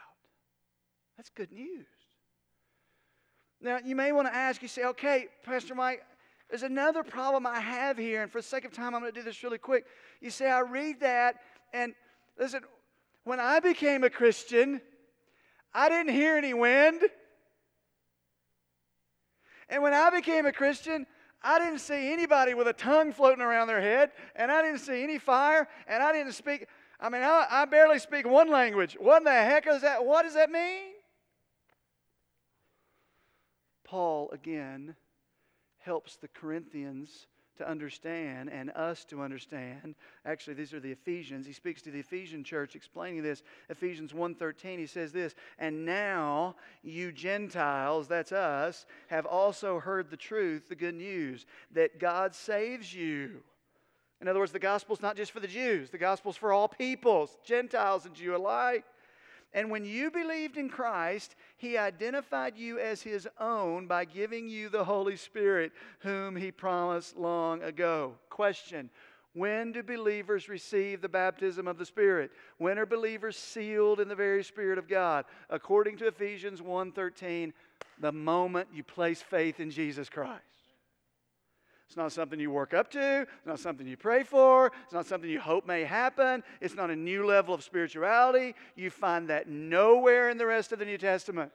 [1.16, 1.87] That's good news.
[3.61, 6.03] Now, you may want to ask, you say, okay, Pastor Mike,
[6.50, 9.18] there's another problem I have here, and for the sake of time, I'm going to
[9.18, 9.86] do this really quick.
[10.20, 11.36] You say, I read that,
[11.72, 11.94] and
[12.38, 12.62] listen,
[13.22, 14.80] when I became a Christian,
[15.72, 17.02] I didn't hear any wind.
[19.68, 21.06] And when I became a Christian,
[21.42, 25.04] I didn't see anybody with a tongue floating around their head, and I didn't see
[25.04, 26.66] any fire, and I didn't speak.
[26.98, 28.96] I mean, I, I barely speak one language.
[28.98, 30.04] What the heck is that?
[30.04, 30.94] What does that mean?
[33.84, 34.96] Paul, again,
[35.80, 39.94] helps the Corinthians to understand and us to understand.
[40.24, 41.46] Actually, these are the Ephesians.
[41.46, 43.42] He speaks to the Ephesian church explaining this.
[43.68, 50.16] Ephesians 1:13 he says this, "And now you Gentiles, that's us, have also heard the
[50.16, 53.44] truth, the good news that God saves you."
[54.22, 57.38] In other words, the gospel's not just for the Jews, the gospel's for all peoples,
[57.42, 58.84] Gentiles and Jew alike.
[59.52, 64.68] And when you believed in Christ, He identified you as His own by giving you
[64.68, 68.14] the Holy Spirit, whom He promised long ago.
[68.28, 68.90] Question
[69.34, 72.30] When do believers receive the baptism of the Spirit?
[72.58, 75.24] When are believers sealed in the very Spirit of God?
[75.48, 77.52] According to Ephesians 1:13,
[77.98, 80.49] the moment you place faith in Jesus Christ.
[81.90, 83.22] It's not something you work up to.
[83.22, 84.70] It's not something you pray for.
[84.85, 86.44] It's not something you hope may happen.
[86.61, 88.55] It's not a new level of spirituality.
[88.76, 91.50] You find that nowhere in the rest of the New Testament.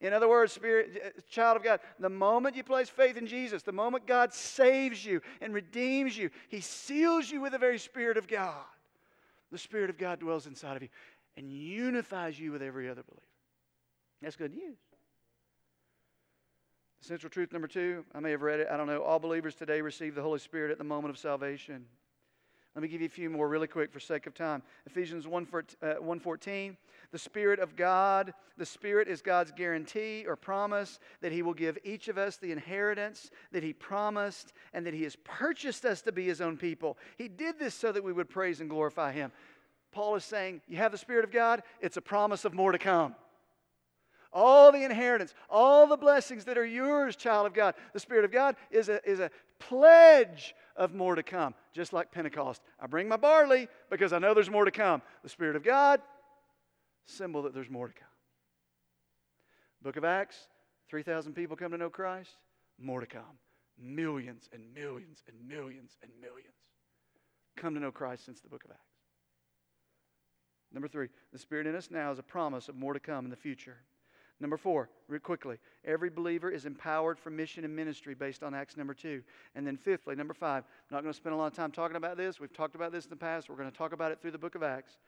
[0.00, 3.64] In other words, spirit, uh, child of God, the moment you place faith in Jesus,
[3.64, 8.16] the moment God saves you and redeems you, He seals you with the very Spirit
[8.16, 8.54] of God.
[9.50, 10.90] The Spirit of God dwells inside of you
[11.36, 13.26] and unifies you with every other believer.
[14.22, 14.76] That's good news.
[17.04, 19.02] Central truth number two, I may have read it, I don't know.
[19.02, 21.84] All believers today receive the Holy Spirit at the moment of salvation.
[22.74, 24.62] Let me give you a few more really quick for sake of time.
[24.86, 26.74] Ephesians 1.14, uh,
[27.12, 31.76] the Spirit of God, the Spirit is God's guarantee or promise that He will give
[31.84, 36.10] each of us the inheritance that He promised and that He has purchased us to
[36.10, 36.96] be His own people.
[37.18, 39.30] He did this so that we would praise and glorify Him.
[39.92, 42.78] Paul is saying, You have the Spirit of God, it's a promise of more to
[42.78, 43.14] come
[44.34, 47.74] all the inheritance, all the blessings that are yours, child of God.
[47.92, 52.10] The Spirit of God is a, is a pledge of more to come, just like
[52.10, 52.60] Pentecost.
[52.80, 55.00] I bring my barley because I know there's more to come.
[55.22, 56.02] The Spirit of God,
[57.06, 58.08] symbol that there's more to come.
[59.80, 60.48] Book of Acts,
[60.90, 62.32] 3,000 people come to know Christ,
[62.78, 63.38] more to come.
[63.78, 66.54] Millions and millions and millions and millions
[67.56, 68.80] come to know Christ since the book of Acts.
[70.72, 73.30] Number three, the Spirit in us now is a promise of more to come in
[73.30, 73.76] the future.
[74.40, 78.76] Number four, real quickly, every believer is empowered for mission and ministry based on Acts
[78.76, 79.22] number two.
[79.54, 81.96] And then fifthly, number five, I'm not going to spend a lot of time talking
[81.96, 82.40] about this.
[82.40, 83.48] We've talked about this in the past.
[83.48, 84.98] We're going to talk about it through the book of Acts.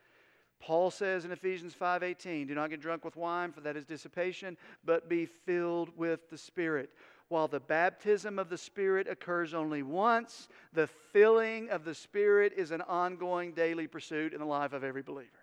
[0.60, 4.56] Paul says in Ephesians 5:18, "Do not get drunk with wine, for that is dissipation,
[4.84, 6.90] but be filled with the Spirit."
[7.28, 12.70] While the baptism of the Spirit occurs only once, the filling of the Spirit is
[12.70, 15.35] an ongoing daily pursuit in the life of every believer.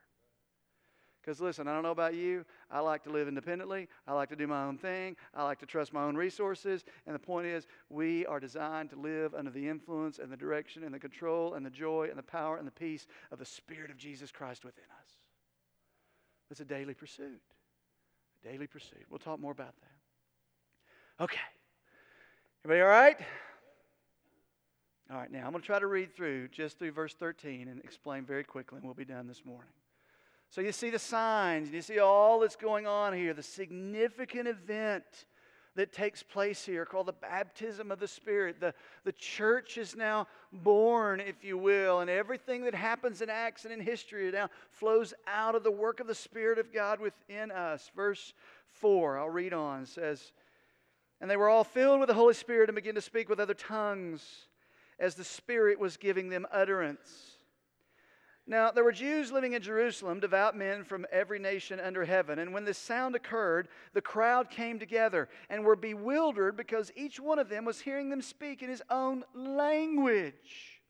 [1.23, 2.43] Because listen, I don't know about you.
[2.69, 3.87] I like to live independently.
[4.05, 5.15] I like to do my own thing.
[5.33, 6.83] I like to trust my own resources.
[7.05, 10.83] And the point is, we are designed to live under the influence and the direction
[10.83, 13.89] and the control and the joy and the power and the peace of the Spirit
[13.89, 15.11] of Jesus Christ within us.
[16.51, 17.41] It's a daily pursuit.
[18.43, 19.05] A daily pursuit.
[19.09, 21.23] We'll talk more about that.
[21.23, 21.37] Okay.
[22.65, 23.17] Everybody all right?
[25.09, 27.79] All right, now I'm going to try to read through just through verse 13 and
[27.83, 29.69] explain very quickly, and we'll be done this morning.
[30.53, 34.47] So you see the signs, and you see all that's going on here, the significant
[34.47, 35.03] event
[35.73, 38.59] that takes place here called the baptism of the Spirit.
[38.59, 43.65] The, the church is now born, if you will, and everything that happens in Acts
[43.65, 47.49] and in history now flows out of the work of the Spirit of God within
[47.49, 47.89] us.
[47.95, 48.35] Verse
[48.73, 50.33] 4, I'll read on, says,
[51.19, 53.55] And they were all filled with the Holy Spirit and began to speak with other
[53.55, 54.23] tongues
[54.99, 57.32] as the Spirit was giving them utterance.
[58.45, 62.39] Now, there were Jews living in Jerusalem, devout men from every nation under heaven.
[62.39, 67.39] And when this sound occurred, the crowd came together and were bewildered because each one
[67.39, 70.81] of them was hearing them speak in his own language.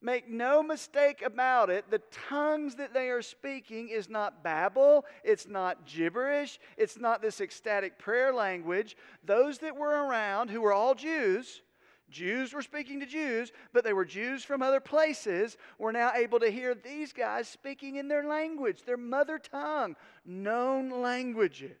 [0.00, 5.48] Make no mistake about it, the tongues that they are speaking is not Babel, it's
[5.48, 8.96] not gibberish, it's not this ecstatic prayer language.
[9.24, 11.62] Those that were around, who were all Jews,
[12.10, 16.40] Jews were speaking to Jews, but they were Jews from other places, were now able
[16.40, 19.94] to hear these guys speaking in their language, their mother tongue,
[20.24, 21.76] known languages.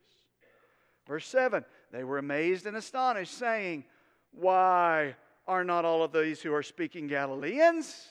[1.06, 3.84] Verse 7 They were amazed and astonished, saying,
[4.32, 5.16] Why
[5.46, 8.08] are not all of these who are speaking Galileans?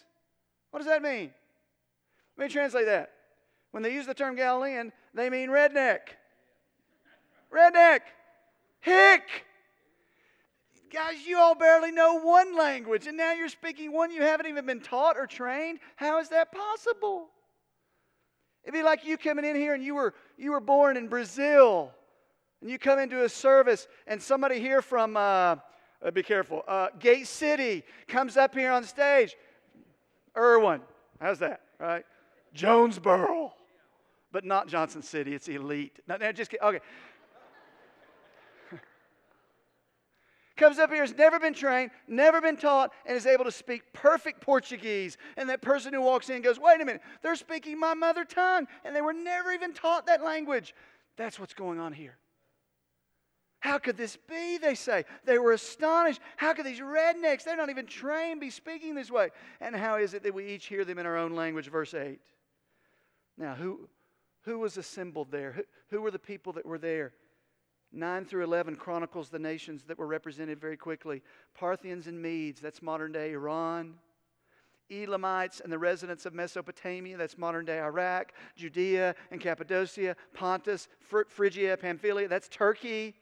[0.72, 1.32] What does that mean?
[2.38, 3.12] Let me translate that.
[3.72, 6.00] When they use the term Galilean, they mean redneck.
[7.54, 8.02] Redneck.
[8.80, 9.46] Hick.
[10.92, 14.66] Guys, you all barely know one language, and now you're speaking one you haven't even
[14.66, 15.80] been taught or trained.
[15.98, 17.28] How is that possible?
[18.64, 21.92] It'd be like you coming in here and you were, you were born in Brazil,
[22.62, 25.56] and you come into a service, and somebody here from, uh,
[26.02, 29.36] uh, be careful, uh, Gate City comes up here on stage.
[30.38, 30.82] Erwin,
[31.20, 32.06] how's that, right?
[32.56, 33.52] Jonesborough,
[34.32, 36.00] but not Johnson City, it's elite.
[36.08, 36.80] No, no, just okay.
[40.58, 43.94] Comes up here, has never been trained, never been taught, and is able to speak
[43.94, 45.18] perfect Portuguese.
[45.38, 48.68] And that person who walks in goes, Wait a minute, they're speaking my mother tongue,
[48.84, 50.74] and they were never even taught that language.
[51.16, 52.18] That's what's going on here.
[53.60, 54.58] How could this be?
[54.58, 55.04] They say.
[55.26, 56.22] They were astonished.
[56.38, 59.30] How could these rednecks, they're not even trained, be speaking this way?
[59.60, 61.70] And how is it that we each hear them in our own language?
[61.70, 62.20] Verse 8.
[63.38, 63.90] Now, who,
[64.44, 65.52] who was assembled there?
[65.52, 67.14] Who, who were the people that were there?
[67.94, 71.22] 9 through 11 chronicles the nations that were represented very quickly
[71.54, 73.96] Parthians and Medes, that's modern day Iran.
[74.90, 78.34] Elamites and the residents of Mesopotamia, that's modern day Iraq.
[78.56, 80.88] Judea and Cappadocia, Pontus,
[81.28, 83.16] Phrygia, Pamphylia, that's Turkey.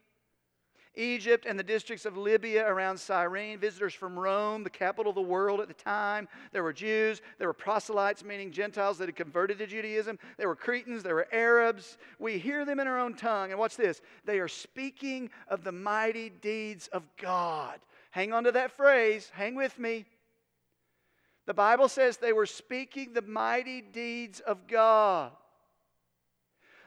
[0.97, 5.21] Egypt and the districts of Libya around Cyrene, visitors from Rome, the capital of the
[5.21, 6.27] world at the time.
[6.51, 10.19] There were Jews, there were proselytes, meaning Gentiles that had converted to Judaism.
[10.37, 11.97] There were Cretans, there were Arabs.
[12.19, 13.51] We hear them in our own tongue.
[13.51, 17.79] And watch this they are speaking of the mighty deeds of God.
[18.11, 20.05] Hang on to that phrase, hang with me.
[21.45, 25.31] The Bible says they were speaking the mighty deeds of God.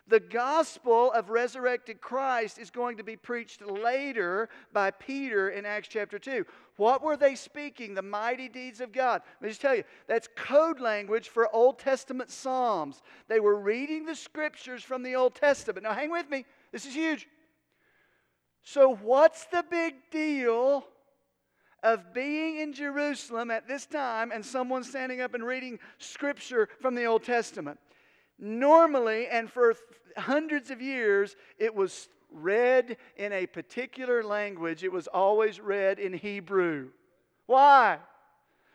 [0.08, 5.88] The gospel of resurrected Christ is going to be preached later by Peter in Acts
[5.88, 6.46] chapter 2.
[6.76, 7.94] What were they speaking?
[7.94, 9.20] The mighty deeds of God.
[9.40, 13.02] Let me just tell you, that's code language for Old Testament Psalms.
[13.28, 15.84] They were reading the scriptures from the Old Testament.
[15.84, 17.28] Now, hang with me, this is huge.
[18.62, 20.86] So, what's the big deal
[21.82, 26.94] of being in Jerusalem at this time and someone standing up and reading scripture from
[26.94, 27.78] the Old Testament?
[28.38, 29.74] Normally, and for
[30.16, 34.84] hundreds of years, it was read in a particular language.
[34.84, 36.88] It was always read in Hebrew.
[37.46, 37.98] Why?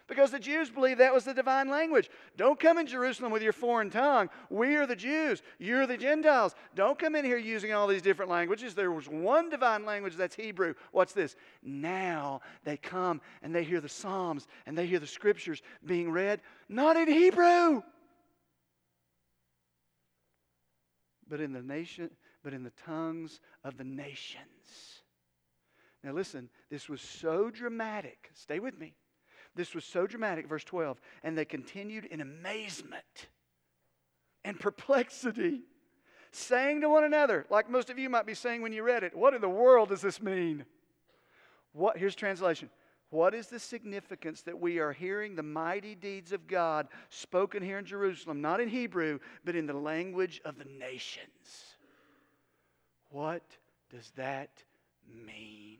[0.08, 2.10] Because the Jews believed that was the divine language.
[2.36, 4.30] Don't come in Jerusalem with your foreign tongue.
[4.50, 5.42] We are the Jews.
[5.60, 6.56] You're the Gentiles.
[6.76, 8.76] Don't come in here using all these different languages.
[8.76, 10.74] There was one divine language that's Hebrew.
[10.92, 11.38] What's this?
[11.64, 16.42] Now they come and they hear the Psalms and they hear the scriptures being read,
[16.68, 17.82] not in Hebrew,
[21.34, 22.12] but in the nation,
[22.44, 25.02] but in the tongues of the nations.
[26.04, 28.30] Now listen, this was so dramatic.
[28.36, 28.94] Stay with me.
[29.56, 31.02] This was so dramatic, verse 12.
[31.24, 33.30] And they continued in amazement
[34.46, 35.62] and perplexity,
[36.32, 39.18] saying to one another, like most of you might be saying when you read it,
[39.18, 40.66] what in the world does this mean?
[41.72, 42.70] What here's translation.
[43.14, 47.78] What is the significance that we are hearing the mighty deeds of God spoken here
[47.78, 51.76] in Jerusalem, not in Hebrew, but in the language of the nations?
[53.12, 53.44] What
[53.92, 54.64] does that
[55.28, 55.78] mean?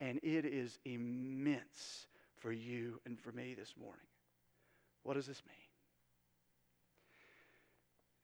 [0.00, 4.00] And it is immense for you and for me this morning.
[5.04, 5.54] What does this mean?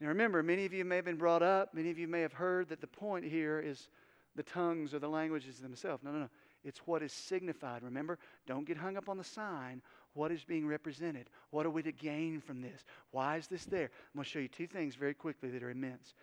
[0.01, 2.33] Now remember, many of you may have been brought up, many of you may have
[2.33, 3.89] heard that the point here is
[4.35, 6.03] the tongues or the languages themselves.
[6.03, 6.29] No, no, no.
[6.65, 7.83] It's what is signified.
[7.83, 9.83] Remember, don't get hung up on the sign.
[10.15, 11.31] What is being represented?
[11.51, 12.85] What are we to gain from this?
[13.13, 13.85] Why is this there?
[13.85, 16.15] I'm going to show you two things very quickly that are immense.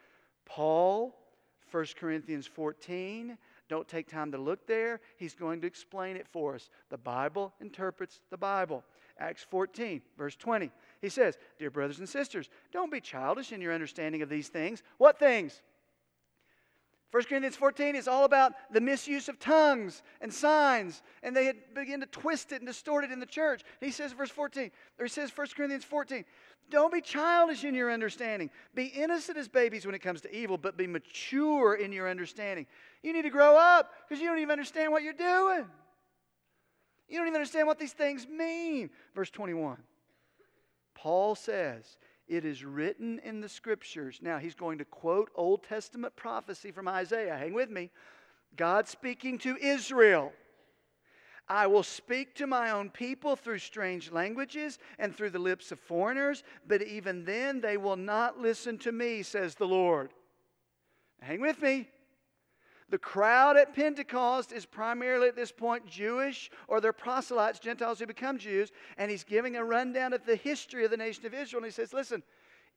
[0.46, 1.16] Paul,
[1.72, 5.00] 1 Corinthians 14, don't take time to look there.
[5.18, 6.70] He's going to explain it for us.
[6.90, 8.84] The Bible interprets the Bible.
[9.18, 10.70] Acts 14, verse 20.
[11.02, 14.84] He says, Dear brothers and sisters, don't be childish in your understanding of these things.
[14.98, 15.62] What things?
[17.12, 21.56] 1 Corinthians 14 is all about the misuse of tongues and signs, and they had
[21.74, 23.64] begun to twist it and distort it in the church.
[23.80, 26.26] he says, verse 14, or he says, 1 Corinthians 14,
[26.70, 28.50] don't be childish in your understanding.
[28.74, 32.66] Be innocent as babies when it comes to evil, but be mature in your understanding.
[33.04, 35.66] You need to grow up because you don't even understand what you're doing.
[37.08, 38.90] You don't even understand what these things mean.
[39.14, 39.78] Verse 21.
[40.96, 41.98] Paul says,
[42.28, 44.20] it is written in the scriptures.
[44.22, 47.38] Now, he's going to quote Old Testament prophecy from Isaiah.
[47.38, 47.92] Hang with me.
[48.56, 50.32] God speaking to Israel.
[51.48, 55.80] I will speak to my own people through strange languages and through the lips of
[55.80, 60.12] foreigners, but even then they will not listen to me, says the Lord.
[61.22, 61.88] Hang with me.
[62.90, 68.06] The crowd at Pentecost is primarily at this point Jewish or they're proselytes, Gentiles who
[68.06, 68.72] become Jews.
[68.98, 71.64] And he's giving a rundown of the history of the nation of Israel.
[71.64, 72.22] And he says, Listen,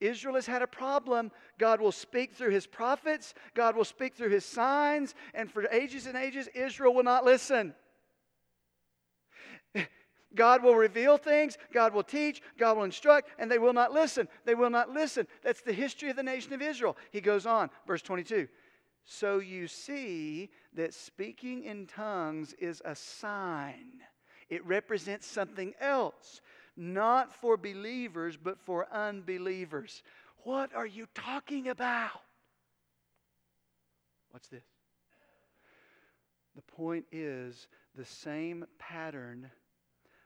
[0.00, 1.30] Israel has had a problem.
[1.58, 5.14] God will speak through his prophets, God will speak through his signs.
[5.34, 7.74] And for ages and ages, Israel will not listen.
[10.34, 14.28] God will reveal things, God will teach, God will instruct, and they will not listen.
[14.44, 15.26] They will not listen.
[15.42, 16.96] That's the history of the nation of Israel.
[17.10, 18.46] He goes on, verse 22.
[19.10, 24.02] So you see that speaking in tongues is a sign,
[24.50, 26.42] it represents something else,
[26.76, 30.02] not for believers, but for unbelievers.
[30.44, 32.20] What are you talking about?
[34.30, 34.64] What's this?
[36.54, 39.50] The point is the same pattern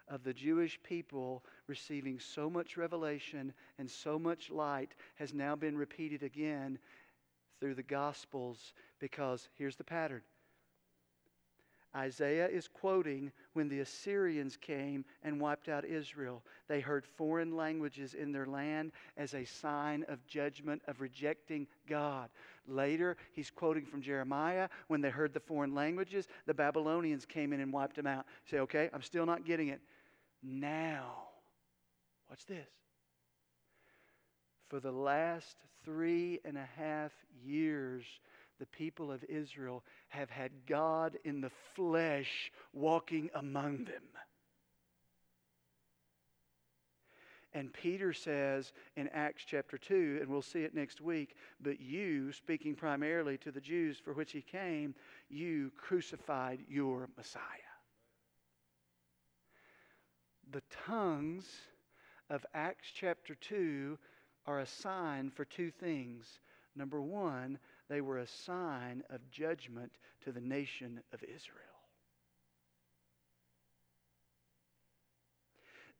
[0.08, 5.76] of the Jewish people receiving so much revelation and so much light has now been
[5.76, 6.80] repeated again
[7.62, 10.22] through the Gospels because here's the pattern.
[11.94, 16.42] Isaiah is quoting when the Assyrians came and wiped out Israel.
[16.66, 22.30] They heard foreign languages in their land as a sign of judgment, of rejecting God.
[22.66, 27.60] Later, he's quoting from Jeremiah when they heard the foreign languages, the Babylonians came in
[27.60, 28.26] and wiped them out.
[28.50, 29.80] say, okay, I'm still not getting it.
[30.42, 31.28] Now,
[32.28, 32.81] watch this.
[34.72, 37.12] For the last three and a half
[37.44, 38.04] years,
[38.58, 44.02] the people of Israel have had God in the flesh walking among them.
[47.52, 52.32] And Peter says in Acts chapter 2, and we'll see it next week, but you,
[52.32, 54.94] speaking primarily to the Jews for which he came,
[55.28, 57.42] you crucified your Messiah.
[60.50, 61.44] The tongues
[62.30, 63.98] of Acts chapter 2
[64.46, 66.38] are a sign for two things.
[66.74, 69.92] Number one, they were a sign of judgment
[70.24, 71.58] to the nation of Israel.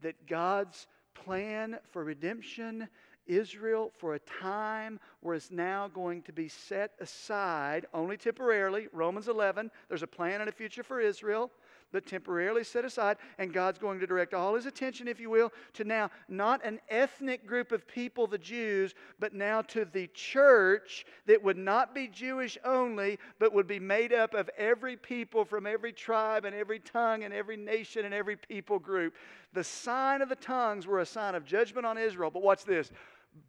[0.00, 2.88] That God's plan for redemption,
[3.26, 8.88] Israel for a time was now going to be set aside only temporarily.
[8.92, 11.50] Romans 11, there's a plan and a future for Israel
[11.92, 15.52] but temporarily set aside, and God's going to direct all his attention, if you will,
[15.74, 21.04] to now not an ethnic group of people, the Jews, but now to the church
[21.26, 25.66] that would not be Jewish only, but would be made up of every people from
[25.66, 29.14] every tribe and every tongue and every nation and every people group.
[29.52, 32.90] The sign of the tongues were a sign of judgment on Israel, but watch this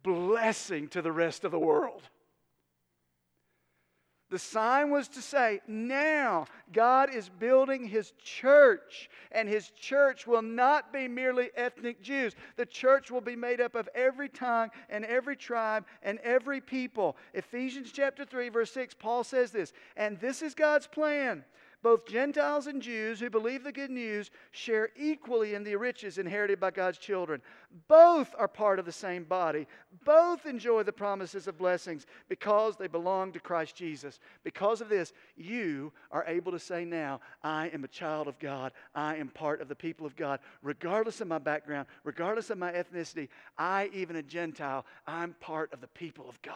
[0.02, 2.02] blessing to the rest of the world.
[4.34, 10.42] The sign was to say, now God is building his church, and his church will
[10.42, 12.34] not be merely ethnic Jews.
[12.56, 17.16] The church will be made up of every tongue and every tribe and every people.
[17.32, 21.44] Ephesians chapter 3, verse 6, Paul says this, and this is God's plan
[21.84, 26.58] both Gentiles and Jews who believe the good news share equally in the riches inherited
[26.58, 27.42] by God's children.
[27.88, 29.66] Both are part of the same body.
[30.02, 34.18] Both enjoy the promises of blessings because they belong to Christ Jesus.
[34.44, 38.72] Because of this, you are able to say now, I am a child of God.
[38.94, 40.40] I am part of the people of God.
[40.62, 43.28] Regardless of my background, regardless of my ethnicity,
[43.58, 46.54] I, even a Gentile, I'm part of the people of God.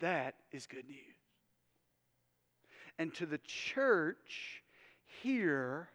[0.00, 1.15] That is good news.
[2.98, 4.62] And to the church
[5.22, 5.88] here,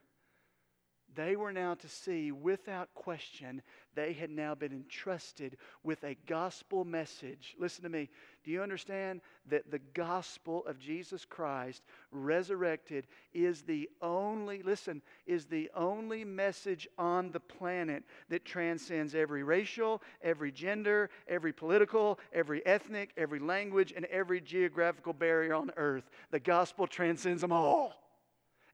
[1.16, 3.62] they were now to see without question
[3.96, 7.56] they had now been entrusted with a gospel message.
[7.60, 8.10] Listen to me.
[8.44, 15.46] Do you understand that the gospel of Jesus Christ resurrected is the only, listen, is
[15.46, 22.66] the only message on the planet that transcends every racial, every gender, every political, every
[22.66, 26.10] ethnic, every language, and every geographical barrier on earth?
[26.32, 27.94] The gospel transcends them all.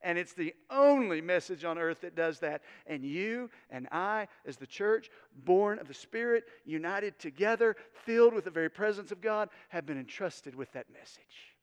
[0.02, 2.62] And it's the only message on earth that does that.
[2.86, 5.10] And you and I, as the church,
[5.44, 7.76] born of the Spirit, united together,
[8.06, 11.56] filled with the very presence of God, have been entrusted with that message.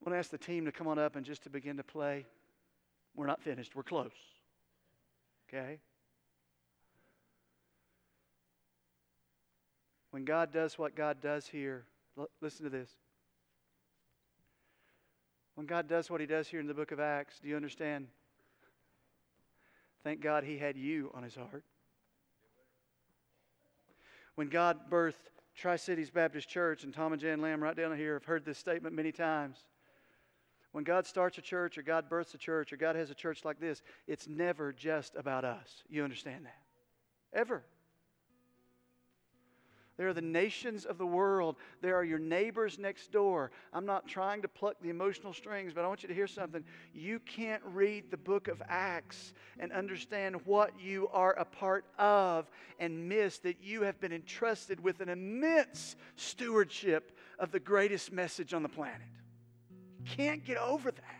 [0.00, 1.84] I want to ask the team to come on up and just to begin to
[1.84, 2.24] play.
[3.14, 4.12] We're not finished, we're close.
[5.48, 5.80] Okay?
[10.10, 11.84] When God does what God does here,
[12.40, 12.90] listen to this.
[15.60, 18.06] When God does what He does here in the book of Acts, do you understand?
[20.02, 21.64] Thank God He had you on His heart.
[24.36, 28.14] When God birthed Tri Cities Baptist Church, and Tom and Jan Lamb right down here
[28.14, 29.58] have heard this statement many times.
[30.72, 33.44] When God starts a church, or God births a church, or God has a church
[33.44, 35.82] like this, it's never just about us.
[35.90, 37.38] You understand that?
[37.38, 37.62] Ever.
[40.00, 41.56] There are the nations of the world.
[41.82, 43.50] There are your neighbors next door.
[43.70, 46.64] I'm not trying to pluck the emotional strings, but I want you to hear something.
[46.94, 52.50] You can't read the book of Acts and understand what you are a part of
[52.78, 58.54] and miss that you have been entrusted with an immense stewardship of the greatest message
[58.54, 59.02] on the planet.
[59.98, 61.19] You can't get over that.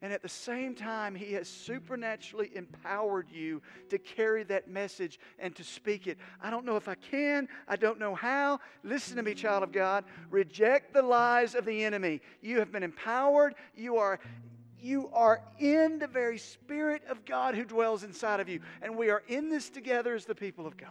[0.00, 5.56] And at the same time, He has supernaturally empowered you to carry that message and
[5.56, 6.18] to speak it.
[6.40, 7.48] I don't know if I can.
[7.66, 8.60] I don't know how.
[8.84, 10.04] Listen to me, child of God.
[10.30, 12.20] Reject the lies of the enemy.
[12.40, 13.54] You have been empowered.
[13.74, 14.20] You are.
[14.80, 18.60] You are in the very Spirit of God who dwells inside of you.
[18.80, 20.90] And we are in this together as the people of God.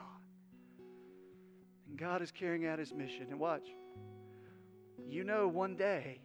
[1.87, 3.27] And God is carrying out His mission.
[3.29, 3.69] And watch.
[5.07, 6.19] You know, one day,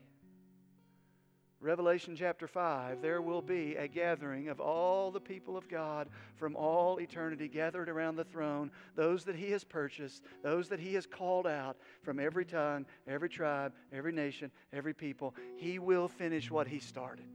[1.62, 6.56] Revelation chapter 5, there will be a gathering of all the people of God from
[6.56, 11.06] all eternity gathered around the throne, those that He has purchased, those that He has
[11.06, 15.36] called out from every tongue, every tribe, every nation, every people.
[15.56, 17.26] He will finish what He started.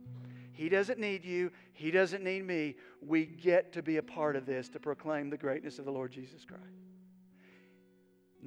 [0.52, 2.76] He doesn't need you, He doesn't need me.
[3.02, 6.12] We get to be a part of this to proclaim the greatness of the Lord
[6.12, 6.87] Jesus Christ.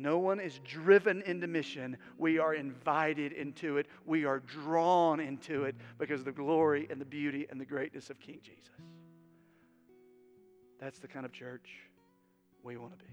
[0.00, 1.96] No one is driven into mission.
[2.16, 3.86] We are invited into it.
[4.06, 8.08] We are drawn into it because of the glory and the beauty and the greatness
[8.08, 8.70] of King Jesus.
[10.80, 11.68] That's the kind of church
[12.62, 13.10] we want to be.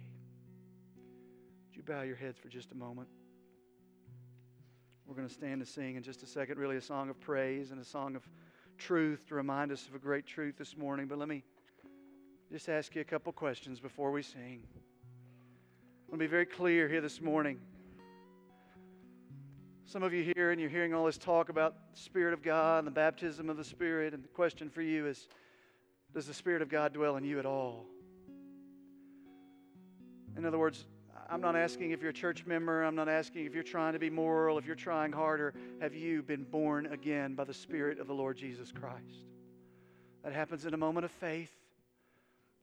[1.67, 3.09] Would you bow your heads for just a moment?
[5.05, 7.71] We're going to stand and sing in just a second, really a song of praise
[7.71, 8.27] and a song of
[8.77, 11.07] truth to remind us of a great truth this morning.
[11.07, 11.43] But let me
[12.51, 14.63] just ask you a couple questions before we sing.
[16.07, 17.59] I want to be very clear here this morning.
[19.85, 22.77] Some of you here, and you're hearing all this talk about the Spirit of God
[22.77, 25.27] and the baptism of the Spirit, and the question for you is
[26.13, 27.87] Does the Spirit of God dwell in you at all?
[30.37, 30.85] In other words,
[31.29, 32.83] I'm not asking if you're a church member.
[32.83, 35.53] I'm not asking if you're trying to be moral, if you're trying harder.
[35.81, 39.25] Have you been born again by the Spirit of the Lord Jesus Christ?
[40.23, 41.51] That happens in a moment of faith.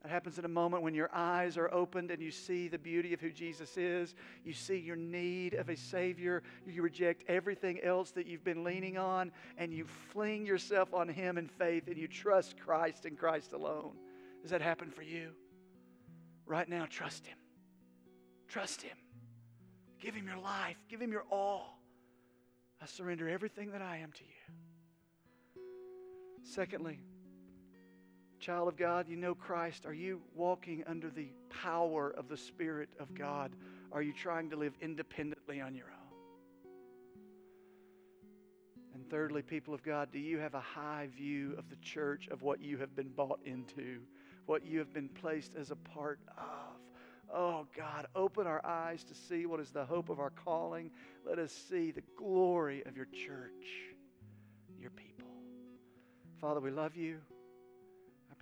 [0.05, 3.15] That happens in a moment when your eyes are opened and you see the beauty
[3.15, 4.15] of who Jesus is.
[4.45, 6.43] You see your need of a Savior.
[6.67, 11.39] You reject everything else that you've been leaning on and you fling yourself on Him
[11.39, 13.93] in faith and you trust Christ and Christ alone.
[14.43, 15.31] Does that happen for you?
[16.45, 17.39] Right now, trust Him.
[18.47, 18.99] Trust Him.
[20.03, 21.81] Give Him your life, give Him your all.
[22.83, 25.63] I surrender everything that I am to you.
[26.43, 27.01] Secondly,
[28.45, 29.87] Child of God, you know Christ.
[29.87, 33.57] Are you walking under the power of the Spirit of God?
[33.91, 36.71] Are you trying to live independently on your own?
[38.93, 42.43] And thirdly, people of God, do you have a high view of the church, of
[42.43, 44.01] what you have been bought into,
[44.45, 46.77] what you have been placed as a part of?
[47.35, 50.91] Oh God, open our eyes to see what is the hope of our calling.
[51.27, 53.95] Let us see the glory of your church,
[54.79, 55.31] your people.
[56.43, 57.21] Father, we love you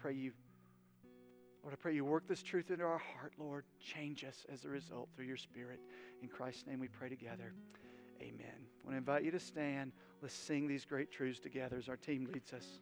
[0.03, 0.33] pray you,
[1.63, 3.65] Lord, I pray you work this truth into our heart, Lord.
[3.79, 5.79] Change us as a result through your Spirit.
[6.23, 7.53] In Christ's name we pray together.
[8.21, 8.41] Amen.
[8.41, 9.93] I want to invite you to stand.
[10.21, 12.81] Let's sing these great truths together as our team leads us.